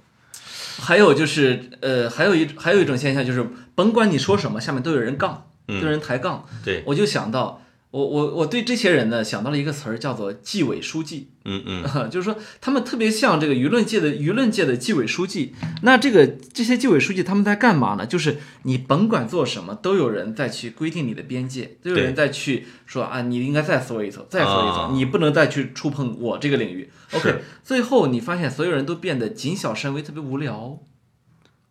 [0.81, 3.47] 还有就是呃，还有一还有一种现象就是。
[3.77, 6.47] 甭管你说什么，下面都有人杠，都有人抬杠。
[6.65, 7.61] 对，我就想到，
[7.95, 11.29] 我我我对这些人呢，想到了一个词儿，叫做纪委书记。
[11.45, 15.55] 嗯嗯， 就是说他们特别像这个舆论界的舆论界的纪委书记。
[15.83, 18.05] 那这个这些纪委书记他们在干嘛呢？
[18.05, 26.91] 就是你甭管做什么，都有人在去规定你的边界，都有人在去说啊，你应该再缩一缩，再缩一层，你不能再去触碰我这个领域。
[27.13, 30.81] OK，最后你发现所有人都变得谨小慎微，特别无聊。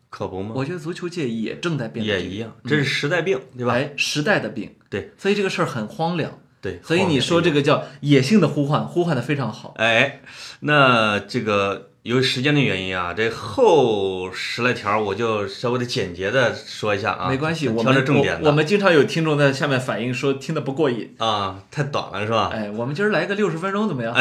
[0.08, 0.52] 可不吗？
[0.54, 3.74] 我觉得足球界也正在变，也一样，这是时代病，对吧？
[3.74, 9.74] 哎，时代的病，对，所以这个事儿很荒凉，对，所以你说这个叫野性的呼唤，呼唤的非常好。
[9.78, 10.20] 哎，
[10.60, 22.50] 那这个由于时间的原因啊，这后十来条我就稍微的简洁的说一下啊，没关系，我们重点我们经常有听众在下面反映说听的不过瘾啊，太短了是吧？
[22.52, 24.14] 哎，我们今儿来个六十分钟怎么样？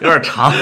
[0.00, 0.52] 有点长，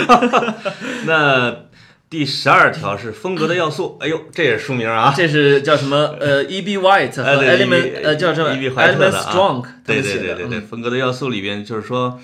[1.07, 1.67] 那。
[2.15, 6.15] 第十二条是风格的要素， 哎呦，这也是书名啊，这是叫什么？
[6.21, 6.63] 呃，E.
[6.63, 6.79] B.
[6.79, 8.61] White 和 Element，呃，叫什么？E.
[8.61, 8.71] B.
[8.71, 12.21] White 的 Strong，对对对对对，风格的要素里边就是说，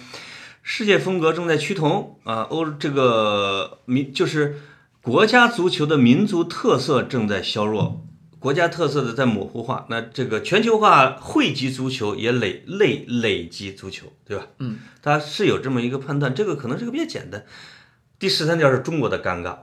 [0.62, 4.60] 世界风格正在趋同啊，欧这个民就是
[5.02, 8.06] 国家足球的民族特色正在削弱，
[8.38, 14.46] 国家特色的在模糊化，那这个全球化汇集足球也累累累积足球，对吧？
[14.60, 17.44] 嗯，它是有这么一个判断，这个可能是个比较简单。
[18.20, 19.56] 第十三条是中国的尴尬，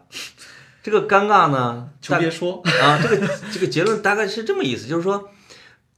[0.81, 5.29] 这个尴尬呢， 就别说啊，这个这个结论大概是这么意思，就是说，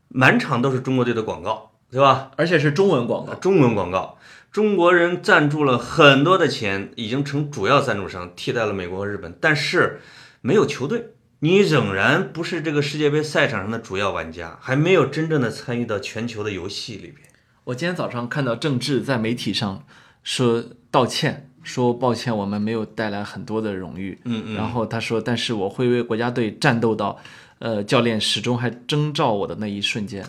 [0.09, 2.31] 满场都是中国队的广告，对吧？
[2.35, 4.17] 而且是中文广告，中文广告，
[4.51, 10.01] 中国人赞助了很多的钱，已经成主要赞助商，替代了美国和日本，但是
[10.41, 17.19] 没有球队，你仍然不是这个世界杯赛场上的主要玩家，还没有真正的参与到全球的游戏里边。
[17.63, 19.85] 我今天早上看到郑智在媒体上
[20.23, 21.48] 说道歉。
[21.69, 24.17] 说抱歉，我们没有带来很多的荣誉。
[24.25, 24.55] 嗯嗯。
[24.55, 27.15] 然后他说，但是我会为国家队战斗到，
[27.59, 30.25] 呃，教练始终还征召我的那一瞬间。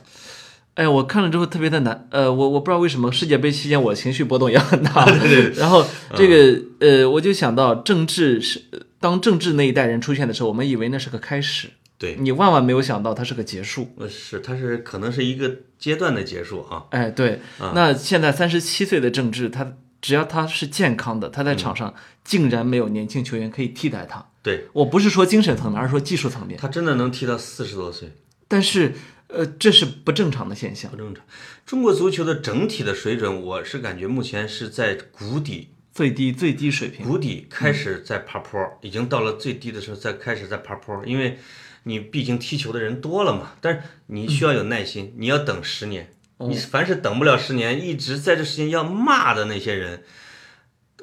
[0.74, 2.06] 哎，我看了之后特别的难。
[2.10, 5.06] 呃，我我不知道为什么世界杯期间我情绪波动也很大。
[5.06, 5.50] 对 对。
[5.58, 5.82] 然后
[6.14, 8.62] 这个呃，我就想到政治是
[8.98, 11.70] 当政治那一代人出现的时候，我们以为那是个开始。
[11.96, 12.16] 对。
[12.20, 13.88] 你万万没有想到它是个结束。
[13.96, 16.84] 呃，是，它是可能是一个阶段的结束啊。
[16.90, 17.40] 哎，对。
[17.74, 19.72] 那现在三十七岁的政治，他。
[20.00, 24.26] 只要他是健康的，他在场上竟然没有年轻球员可以替代他。
[24.42, 26.58] 对我不是说精神层面，而是说技术层面。
[26.58, 28.10] 他真的能踢到四十多岁，
[28.48, 28.94] 但是，
[29.26, 30.90] 呃，这是不正常的现象。
[30.90, 31.22] 不正常。
[31.66, 37.06] 中国足球的整体的水准，我是感觉目前是在谷底，最低最低水平。
[37.06, 41.04] 谷底开始在爬坡，已经到了最低的时候，在开始在爬坡。
[41.04, 41.38] 因为，
[41.82, 46.14] 你毕竟踢球的人多了嘛，但是你需要有耐心，你要等十年。
[46.48, 50.02] 你凡是等不了十年，一直在这时间要骂的那些人，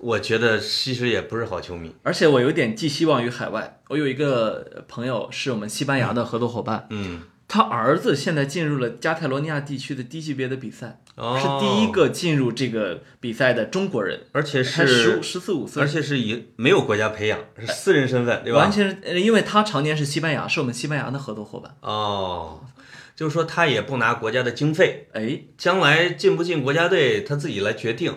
[0.01, 1.95] 我觉得其实也不是好球迷。
[2.03, 3.79] 而且我有点寄希望于海外。
[3.89, 18.59] 我有一个朋友是我们西班牙的合作伙伴，嗯，他儿子现在进入了加泰罗尼亚地区的低级别的比赛，是第一个进入这个比赛的中国人，而且是十十四五岁，而且是以没有国家培养，是私人身份，对吧？
[18.59, 21.75] 完全是因为他常年是西班牙，是我们西班牙的合作伙伴。
[21.81, 22.61] 哦。
[23.17, 28.13] 就是说，他也不拿国家的经费，哎，将来进不进国家队，他自己来决定。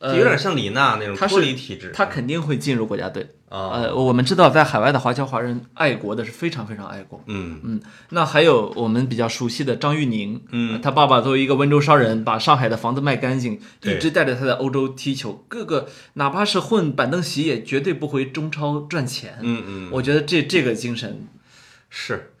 [0.00, 1.90] 就有点像李娜那种脱离体制。
[1.94, 3.26] 他肯定会进入国家队。
[3.48, 7.22] 啊，呃，我们知道在海外的华侨华人爱国的是非常非常爱国。
[7.26, 7.80] 嗯嗯，
[8.10, 19.38] 那还有我们比较熟悉的张玉宁，嗯呃他爸爸作为一个温州商人，把上海的房子卖干净，一直带着他在欧洲踢球，各个哪怕是混板凳席，也绝对不回中超赚钱。
[19.40, 21.26] 嗯嗯，我觉得这这个精神，
[21.88, 22.33] 是，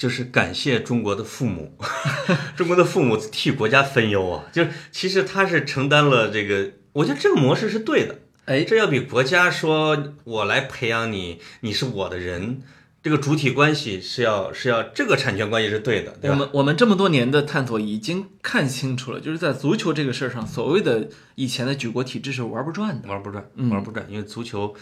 [0.00, 1.76] 就是感谢中国的父母，
[2.56, 4.46] 中国的父母替国家分忧啊。
[4.50, 8.20] 就是其实他是承担了这个，我觉得这个模式是对的。
[8.46, 12.62] 哎，这要比国家说我来培养你，你是我的人，
[13.02, 16.30] 这个主体关系是要是要这个产权关系是对的，对？
[16.30, 23.06] 我们我们这么多年的探索已经看清楚了，就是在足球这个事儿上，所谓的以前的举国体制是玩不转的。
[23.06, 24.74] 玩不转，嗯玩不转，因为足球，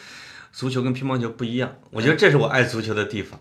[0.52, 3.40] 足球跟乒乓球不一样，我觉得这是我爱足球的地方。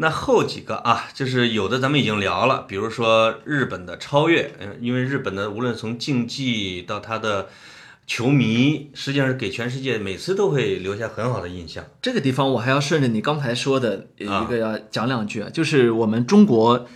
[0.00, 7.48] 那后几个啊，就是有的咱们已经聊了，比如说日本的超越，嗯，因为日本的无论从竞技到他的
[8.06, 11.84] 球迷，实际上是给全世界每次都会留下很好的印象。
[12.00, 16.86] 这个地方我还要顺着你刚才说的一个要讲两句啊，就是我们中国，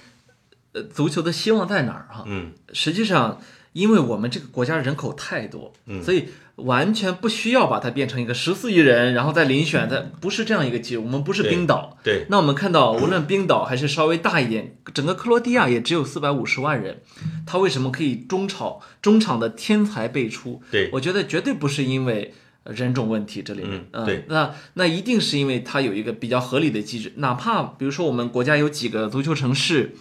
[0.73, 2.25] 呃，足球的希望在哪儿哈？
[2.27, 3.41] 嗯实际上，
[3.73, 10.99] 因为我们这个国家人口太多，嗯所以完全不需要把它变成一个十四亿人，然后再遴选，它不是这样一个机制。
[10.99, 17.01] 我们不是冰岛，对，那我们看到，无论冰岛还是稍微大一点，整个克罗地亚也只有四百五十万人，
[17.47, 20.61] 他为什么可以中场中场的天才辈出？
[20.71, 29.97] 对我觉得绝对不是因为呃人种问题这里面，嗯对那那一定是因为它有一个比较合理的机制，哪怕比如说我们国家有几个足球城市。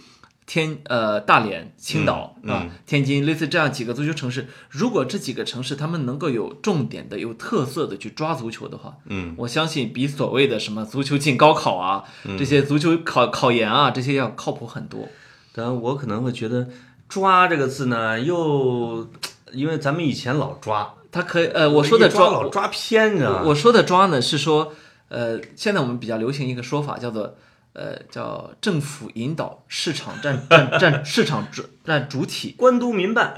[0.52, 15.08] 天呃，大连、青岛、嗯啊，天津，类似这样几个足球城市，如果这几个城市他们能够有重点的、有特色的去抓足球的话，嗯我相信比所谓的什么足球进高考啊，嗯这些足球考考研啊，这些要靠谱很多。
[15.54, 16.68] 当然我可能会觉得
[17.08, 19.08] “抓”这个字呢，又
[19.54, 23.40] 因为咱们以前老抓，他可以呃，我说的抓抓，老抓偏，你知道吗？
[23.44, 24.74] 我我说的抓呢是说，
[25.08, 27.36] 呃，现在我们比较流行一个说法叫做。
[27.74, 33.34] 呃，叫政府引导市场占占占市场主占主体，官督民办，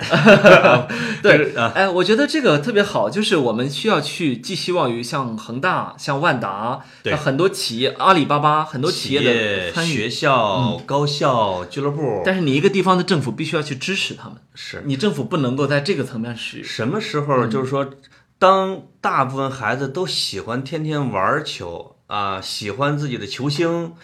[1.22, 7.14] 对 啊，哎，我觉得这个特别好，就是我们需要去寄希望于像恒大、像万达，对。
[7.14, 9.94] 很多企业，阿里巴巴很多企业的参与。
[9.94, 14.82] 学校、高校、俱乐部，但是你一个地方的政府必须要去支持他们，是。
[14.84, 16.62] 你政府不能够在这个层面去。
[16.62, 17.46] 什么时候？
[17.46, 17.88] 就是说，
[18.38, 23.94] 当大部分孩子都喜欢天天玩球啊，喜欢自己的球星，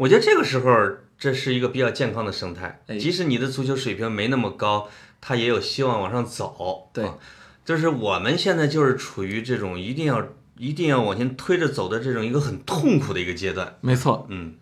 [0.00, 0.72] 我觉得这个时候
[1.18, 2.80] 这是一个比较健康的生态。
[2.86, 4.88] 哎即使你的足球水平没那么高，
[5.20, 6.88] 他也有希望往上走。
[6.94, 7.18] 对啊
[7.66, 10.26] 就是我们现在就是处于这种一定要
[10.56, 13.76] 一定要往前推着走的这种一个很痛苦的一个阶段。
[13.82, 14.54] 没错，嗯，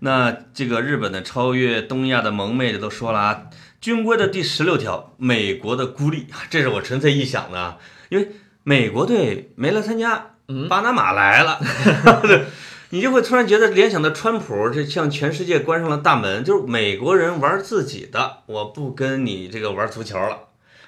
[0.00, 3.46] 那这个日本的超越，东亚的萌妹，这都说了啊。
[3.80, 8.32] 军规的第十六条，美国的孤立，这是我纯粹臆想的啊，因为
[8.64, 11.60] 美国队没来参加，嗯巴拿马来了，
[12.94, 20.44] 你就会突然觉得联想到川普，这向全世界关上了大门，就是美国人玩自己的，我不跟你这个玩足球了，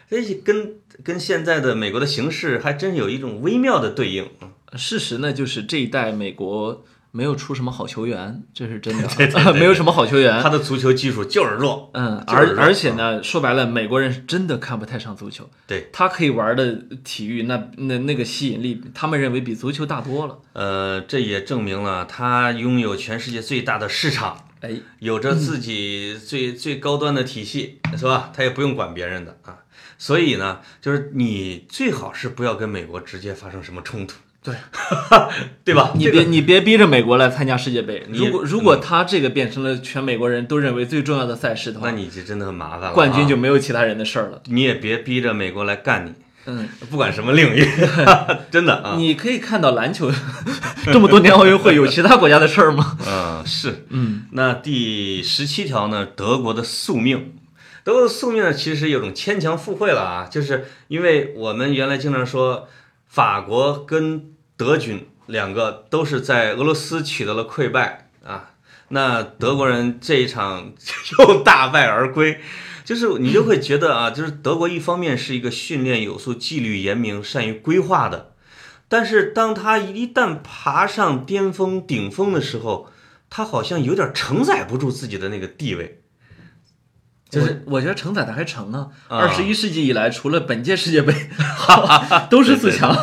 [0.08, 4.30] 这跟跟现在的美国的形势还真有一种微妙的对应。
[4.76, 6.84] 事实呢就是这一代美国
[7.16, 10.50] 没有出什么好球员，这是真的， 对对对没有什么好球员他。
[10.50, 15.48] 的足球技术就是弱，嗯，就是而而且呢，说白了，美国人是真的看不太上足球。
[15.66, 20.38] 对，他可以玩的体育，那那那个吸引力，他们认为比足球大多了。
[20.52, 28.30] 呃，这也证明了他拥有全世界最大的市场，哎，有着自己最、最高端的体系，是吧？
[28.34, 29.56] 他也不用管别人的啊。
[29.98, 34.16] 所以呢，就是你最好是不要跟美国直接发生什么冲突，
[34.46, 34.54] 对，
[35.64, 35.90] 对吧？
[35.96, 38.04] 你这个别你别逼着美国来参加世界杯。
[38.08, 42.92] 你如果如果他这个变成了全美国人都认为最重要的赛事的话，那你就真的很麻烦了啊。
[42.92, 44.40] 冠军就没有其他人的事儿了。
[44.46, 46.12] 你也别逼着美国来干你，
[46.46, 47.66] 嗯，不管什么领域，
[48.52, 48.94] 真的啊。
[48.96, 50.10] 你可以看到篮球
[50.92, 52.96] 这么多年奥运会有其他国家的事儿吗？
[53.04, 53.84] 嗯，是。
[53.90, 56.06] 嗯，那第十七条呢？
[56.06, 57.32] 德国的宿命，
[57.82, 62.68] 德国的宿命呢，其实有种牵强附会了啊，就是因为我们原来经常说，
[63.08, 68.50] 法国跟德军两个都是在俄罗斯取得了溃败啊，
[68.88, 70.72] 那德国人这一场
[71.18, 72.40] 又大败而归。
[72.86, 78.34] 就是你就会觉得啊，就是德国一方面是一个训练有素、纪律严明、善于规划的，
[78.88, 82.88] 但是当他一旦爬上巅峰、顶峰的时候，
[83.28, 86.02] 他好像有点承载不住自己的那个地位。
[87.28, 88.86] 就是我觉得承载的还成啊。
[89.08, 91.12] 啊二十一世纪以来，除了本届世界杯，
[92.30, 92.96] 都是四强。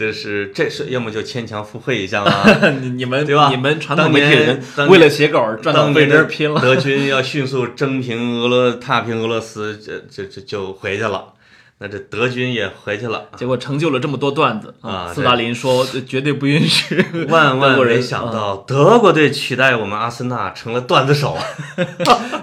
[0.00, 2.32] 这是这是要么就牵强附会一下嘛。
[2.80, 6.58] 你你们对吧你们传统当媒体人为了写稿儿 当年的在这儿拼了。
[6.58, 11.34] 德军要迅速征平俄罗踏平俄罗斯，这这这就回去了。
[11.82, 21.38] 那这德军也回去了，结果成就了这么多段子啊斯大林说绝对不允许 万万没想到德国队取代我们阿森纳成了段子手。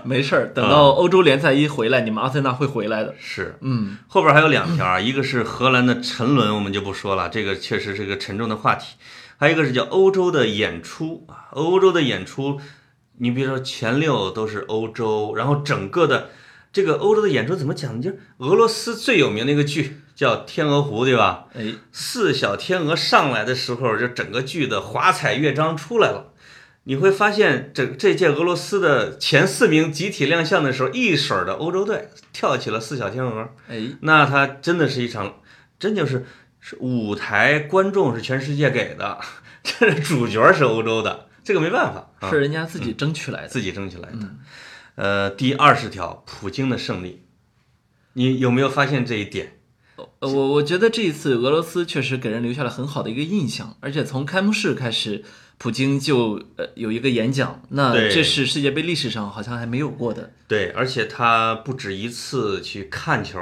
[0.03, 3.13] 没事儿，等到欧洲联赛一回来，你们阿森纳会回来的。
[3.19, 8.95] 是，嗯，后边还有两条啊，一个是荷兰的沉沦，我们就不说了，这个确实是个沉重的话题。
[9.37, 12.59] 还有一个是叫欧洲的演出啊，欧洲的演出，
[13.19, 16.29] 你比如说前六都是欧洲，然后整个的
[16.73, 18.01] 这个欧洲的演出怎么讲呢？
[18.01, 21.45] 就是俄罗斯最有名的一个剧叫《天鹅湖》，对吧？
[21.55, 26.33] 哎，四小天鹅上来的时候，就整个剧的华彩乐章出来了。
[26.83, 33.49] 你会发现，这这届俄罗斯的前四名集体亮相的时候，一水儿的欧洲队跳起了四小天鹅。
[33.67, 35.41] 哎，那它真的是一场，
[35.77, 36.25] 真就是
[36.61, 39.19] 是舞台，观众是全世界给的，
[39.63, 43.47] 这主角是欧洲的，这个没办法，啊、是人家自己争取来的。
[43.49, 44.19] 自己争取来的。
[44.21, 44.39] 嗯
[44.97, 47.21] 呃，第二十条，普京的胜利，
[48.13, 49.59] 你有没有发现这一点？
[49.95, 55.23] 呃，我我觉得这一次俄罗斯确实给人留下了很好的一个印象，而且从开幕式开始，
[55.59, 60.33] 普京就呃有一个演讲，那对这是世界杯历史上好像还没有过的。
[60.47, 63.39] 对，而且他不止一次去看球，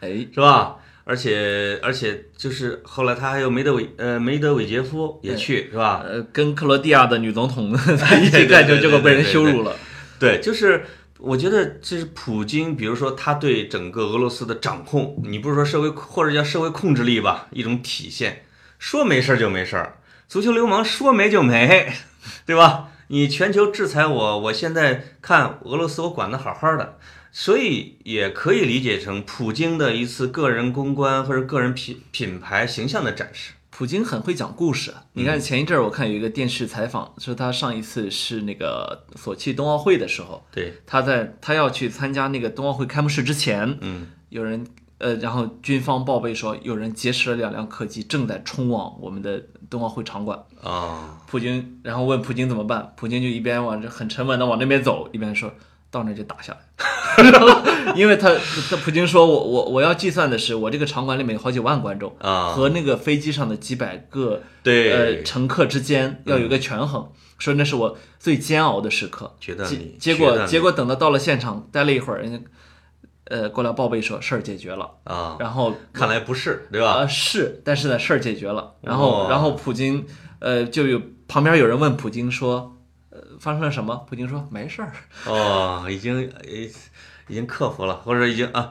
[0.00, 0.76] 哎，是吧？
[1.04, 6.04] 而且而且就是后来他还有梅德韦呃梅德韦杰夫也去，是吧？
[6.06, 9.74] 呃，跟克罗地亚的女总统 在一起看球，结果被人羞辱了。
[10.18, 10.84] 对，就是
[11.18, 18.44] 我觉得这是普京，比如说他对整个俄罗斯的掌控，你不是说社会或者叫社会控制力吧，一种体现。
[18.78, 19.98] 说没事儿就没事儿，
[20.28, 21.92] 足球流氓说没就没，
[22.46, 22.90] 对吧？
[23.08, 26.98] 你全球制裁我，我现在看俄罗斯我管得好好的，
[27.32, 33.54] 所以也可以理解成普京的一次个人公关或者个人品品牌形象的展示。
[33.78, 34.92] 普京很会讲故事。
[35.12, 44.66] 你看前一阵儿我看有一个电视采访，说他上一次是那个索契冬奥会的时候，对，他在他要去参加那个冬奥会开幕式之前，嗯，有人
[44.98, 50.36] 呃，然后军方报备说有人劫持了两辆客机，正在冲往我们的冬奥会场馆。
[50.60, 55.54] 啊、普京然后问普京怎么办，普京就一边往这很沉稳的往那边走，一边说
[55.88, 56.58] 到那就打下来。
[57.96, 58.32] 因为他
[58.70, 62.14] 他普京说我我我要计算的是我这个场馆里面有好几万观众。
[62.20, 69.34] 啊，和那个飞机上的几百个对，呃乘客之间要有一个权衡，说那是我最煎熬的时刻。
[69.40, 72.38] 结觉得你结果结果等到到了现场，待了一会儿，人家
[73.24, 76.92] 呃过来报备说事儿解决了，啊，然后看来不是，对吧？
[76.92, 80.06] 啊是，但是呢事儿解决了，然后哇然后普京
[80.38, 82.74] 呃就有旁边有人问普京说。
[83.10, 84.04] 呃，发生了什么？
[84.06, 84.92] 普京说没事儿。
[85.24, 86.44] 哦，已经呃
[87.28, 88.70] 已经克服了，或者已经啊，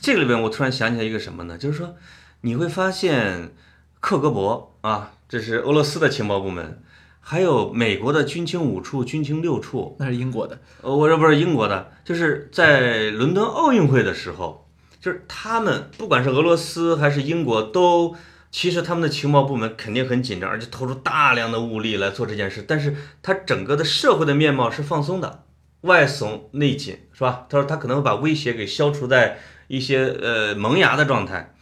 [0.00, 1.58] 这个里边我突然想起来一个什么呢？
[1.58, 1.96] 就是说
[2.42, 3.52] 你会发现
[4.00, 6.82] 克格勃啊，这是俄罗斯的情报部门，
[7.20, 10.60] 还有美国的军情五处、军情六处，那是英国的。
[10.82, 14.68] 呃，我这不是英国的，就是在伦敦奥运会的时候，
[15.00, 18.14] 就是他们不管是俄罗斯还是英国都。
[18.56, 22.64] 其实他们的情报部门肯定很紧张，而且投入大量的物力来做这件事。
[22.68, 25.42] 但是它整个的社会的面貌是放松的，
[25.84, 27.46] 外松内紧，是吧？
[27.48, 31.54] 他说他可能会把威胁给消除在一些呃萌芽的状态。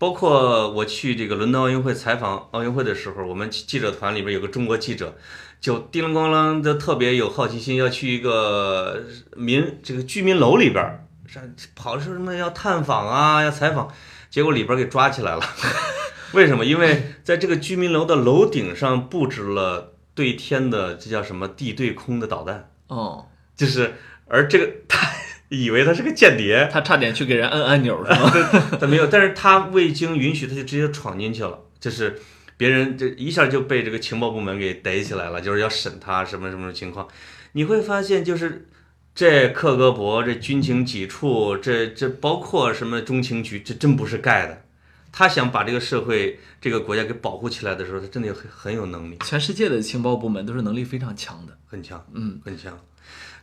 [0.00, 5.16] 包括我去这个伦敦奥运会采访奥运会的时候，我们记者团里边有个中国记者，
[5.60, 9.02] 就叮铃咣啷的特别有好奇心，要去一个
[9.36, 11.42] 民这个居民楼里边儿，上
[11.74, 13.92] 跑说什么要探访啊，要采访，
[14.30, 15.42] 结果里边给抓起来了。
[16.32, 16.64] 为什么？
[16.64, 23.26] 因为在这个居民楼的楼顶上布置了对天的这叫什么地对空的导弹，哦，
[23.58, 23.92] 就是
[24.26, 25.06] 而这个 他
[25.50, 28.32] 以为他是个间谍，他差点去给人摁按钮是吗？
[28.80, 32.18] 他没有，但是他未经允许他就直接闯进去了，就是
[32.56, 37.06] 别人这一下就被这个情报部门给逮起来了，就是要审他什么什么情况。
[37.52, 38.68] 你会发现，就是
[39.14, 44.64] 这克格勃、这军情几处、这这包括什么中情局，这真不是盖的。
[45.10, 51.56] 他想把这个社会、这个国家给保护起来的时候，他真的很很有能力，全世界的情报部门都是能力非常强的。
[51.66, 52.78] 很强，嗯，很强。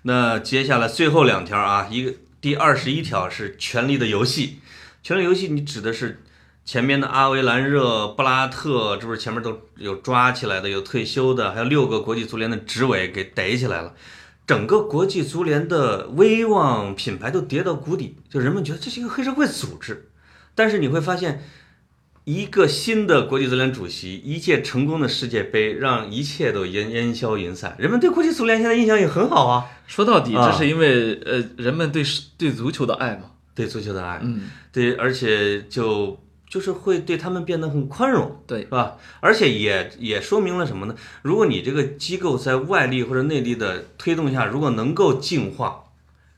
[0.08, 4.48] 那接下来最后两条啊，一个第二十一条是《权力的游戏》，
[5.02, 6.22] 《权力游戏》你指的是
[6.64, 13.96] 前面的阿维兰热、布拉特，这不是前面都有抓起来的，有退休的，还有六个国际足联的执委给逮起来了。
[14.46, 20.12] 整个国际足联的威望品牌都跌到谷底，就人们觉得这是一个黑社会组织。
[20.54, 21.44] 但是你会发现，
[22.26, 27.76] 一个新的国际足联主席，一届成功的世界杯，让一切都烟烟消云散。
[27.80, 32.04] 人们对国际足联现在印象也很好啊，说到底，啊这是因为呃人们对
[32.38, 33.32] 对足球的爱嘛。
[33.54, 36.20] 对足球的爱，嗯，对，而且就
[36.50, 38.98] 就是会对他们变得很宽容，对是，吧？
[39.22, 40.96] 而且也也说明了什么呢？
[41.22, 45.86] 如果你这个机构在外力或者内力的推动下，如果能够净化，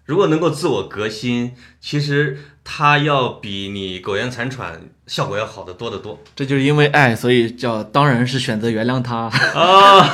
[0.05, 2.37] 如果能够自我革新，其实
[2.69, 6.21] 它要比你苟延残喘效果要好得多得多。
[6.35, 9.31] 这就是因为爱，所以叫当然是选择原谅他。
[9.55, 10.09] 啊，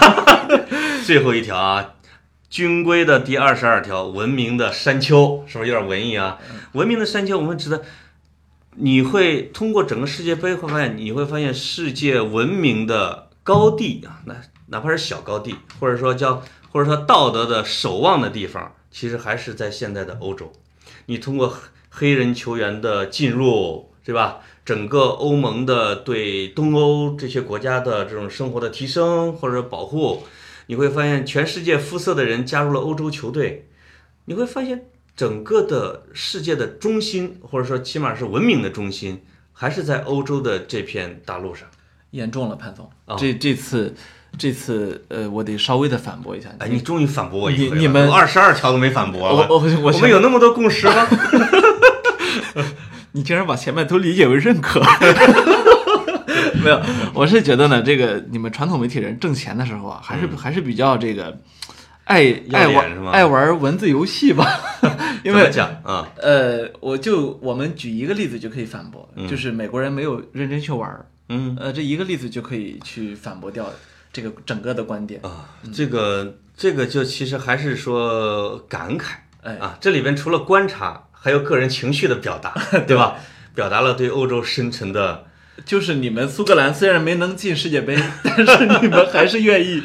[1.04, 1.96] 最后一条啊，
[2.52, 6.38] 军规的第二十二条，文明的山丘，是不是有点文艺啊？
[6.74, 7.82] 文明的山丘，我们指的，
[8.76, 14.36] 你会通过整个世界杯会发现，你会发现世界文明的高地啊，那
[14.68, 20.54] 哪怕是小高地，或者说叫或者说道德的守望的地方，其实还是在现在的欧洲。
[21.08, 21.52] 你通过
[21.96, 24.40] 黑黑人球员的进入，对吧？
[24.66, 30.24] 整个欧盟的对东欧这些国家的这种生活的提升或者保护，
[30.68, 33.68] 你会发现全世界肤色的人加入了欧洲球队，
[34.26, 34.86] 你会发现
[35.16, 39.22] 整个的世界的中心，或者说起码是文明的中心，
[39.52, 41.68] 还是在欧洲的这片大陆上。
[42.12, 43.94] 严重了，潘总，啊这这次
[44.38, 46.50] 这次呃，我得稍微的反驳一下。
[46.60, 50.94] 哎，你终于反驳我一回了，你你们二十二条都没反驳我我我们有那么多共识吗？
[53.14, 54.82] 你竟然把前面都理解为认可。
[56.64, 56.82] 没有，
[57.14, 61.38] 我是觉得呢，这个你们传统媒体人挣钱的时候啊，还是、还是比较这个
[62.06, 63.06] 爱爱玩是吗？
[63.06, 64.48] 玩爱玩文字游戏吧，
[65.24, 65.68] 因为讲？
[65.84, 66.08] 啊？
[66.22, 69.28] 呃，我就我们举一个例子就可以反驳，嗯。
[69.28, 71.58] 就是美国人没有认真去玩儿，嗯。
[71.60, 73.70] 呃，这一个例子就可以去反驳掉
[74.14, 75.20] 这个整个的观点。
[75.24, 79.12] 啊，这个这个就其实还是说感慨。
[79.42, 82.54] 哎，啊，这里边除了观察，还有个人情绪的表达，
[82.86, 83.16] 对吧？
[83.56, 85.26] 表达了对欧洲深沉的
[85.64, 89.82] 就是你们苏格兰虽然没能进世界杯， 但是你们还是愿意。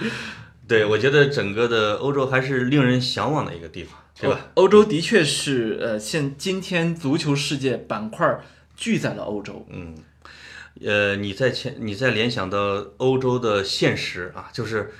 [0.67, 4.41] 对，我觉得整个的欧洲还是令人向往的一个地方，对吧？
[4.55, 8.43] 欧欧洲的确是呃，现今天足球世界板块儿
[8.77, 9.67] 聚在了欧洲。
[9.71, 9.95] 嗯，
[10.85, 14.93] 呃，你在前你在联想到欧洲的现实啊，就是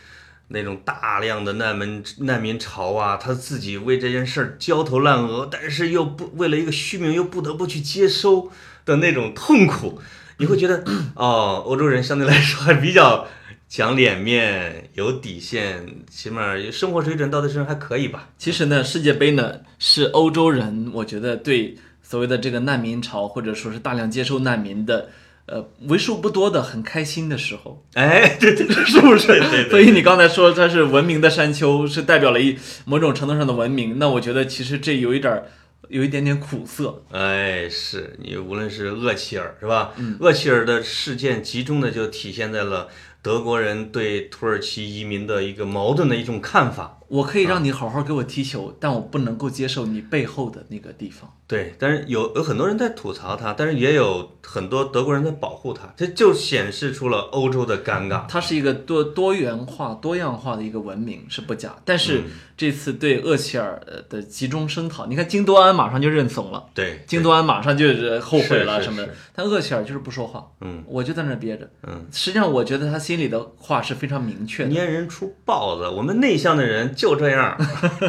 [0.49, 8.51] 那种大量的难民难民潮啊，他自己为这件事儿焦头烂额，但是又不为了一个虚名又不得不去接收
[8.85, 10.01] 的那种痛苦，
[10.39, 10.83] 你会觉得
[11.15, 13.27] 哦，欧洲人相对来说还比较
[13.69, 18.31] 讲脸面、有底线，起码生活水准、道德水准还可以吧？
[18.39, 25.11] 其实呢，世界杯呢是欧洲人，我觉得对所谓的这个难民潮，或者说是大量接收难民的，
[25.49, 29.27] 呃，为数不多的很开心的时候，哎， 对对对，是不是？
[29.27, 35.45] 对对对所以你刚才说它是文明的山丘，是代表了一某种程度上的文明，那我觉得其实这有一点儿，
[35.89, 37.03] 有一点点苦涩。
[37.11, 39.93] 哎，是你无论是厄齐尔是吧？
[39.97, 42.89] 嗯厄齐尔的事件集中的就体现在了
[43.23, 46.98] 德国人对土耳其移民的一个矛盾的一种看法。
[47.09, 51.33] 我可以让你好好给我踢球，但我不能够接受你背后的那个地方。
[51.47, 58.27] 对，但是有有很多人在吐槽他，但是也有很多德国人在保护他，这就显示出了欧洲的尴尬。
[58.29, 69.03] 它是一个多多元化、多样化的一个文明是不假，但是这次对厄齐尔呃的集中声讨，你看京多安马上就认怂了，对，京多安马上就是后悔了什么
[69.35, 70.85] 但厄齐尔就是不说话，嗯。
[70.87, 77.57] 我就在那儿憋着，嗯，实际上我觉得他心里的话是非常明确的，粘人出豹子，我们内向的人就这样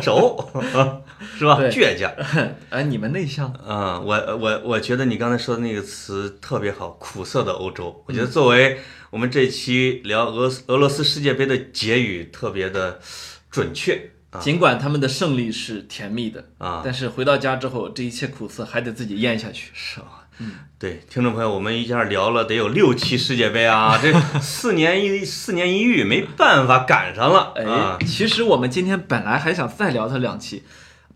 [0.02, 0.50] 轴，
[1.38, 1.60] 是吧？
[1.70, 2.12] 倔强。
[2.72, 8.04] 哎，你们内向，啊、我我我觉得你刚才说的那个词特别好，苦涩的欧洲。
[8.08, 8.80] 我觉得作为
[9.12, 13.00] 我们这期聊俄俄罗斯世界杯的结语，特别的
[13.52, 16.82] 准确啊尽管他们的胜利是甜蜜的，啊！
[16.84, 19.70] 但是回到家之后，这一切苦涩还得自己咽下去。
[19.74, 20.19] 是啊，
[20.80, 28.00] 对，听众朋友，我们一下聊了得有六期世界杯啊， 这四年一四年一遇，没办法赶上了哎啊，。
[28.08, 30.64] 其实我们今天本来还想再聊他两期，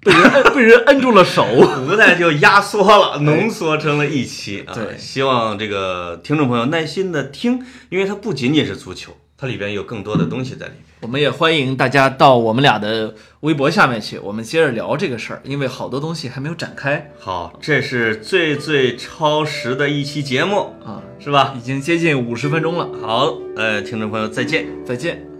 [0.02, 1.46] 被人摁 被人摁住了手。
[1.88, 4.74] 无奈就压缩了，浓缩成了一期啊。
[4.74, 10.93] 对希望这个听众朋友耐心的听，因为它不仅仅是足球，它里边有更多的东西在里面。
[11.04, 21.54] 我们也欢迎大家到我们俩的微博下面去，我们接着聊这个事儿，因为好多东西还没有展开好，这是最最超时的一期节目，啊，是吧？
[21.58, 24.66] 已经接近五十分钟了，好，呃，听众朋友再见。
[24.86, 25.33] 再见。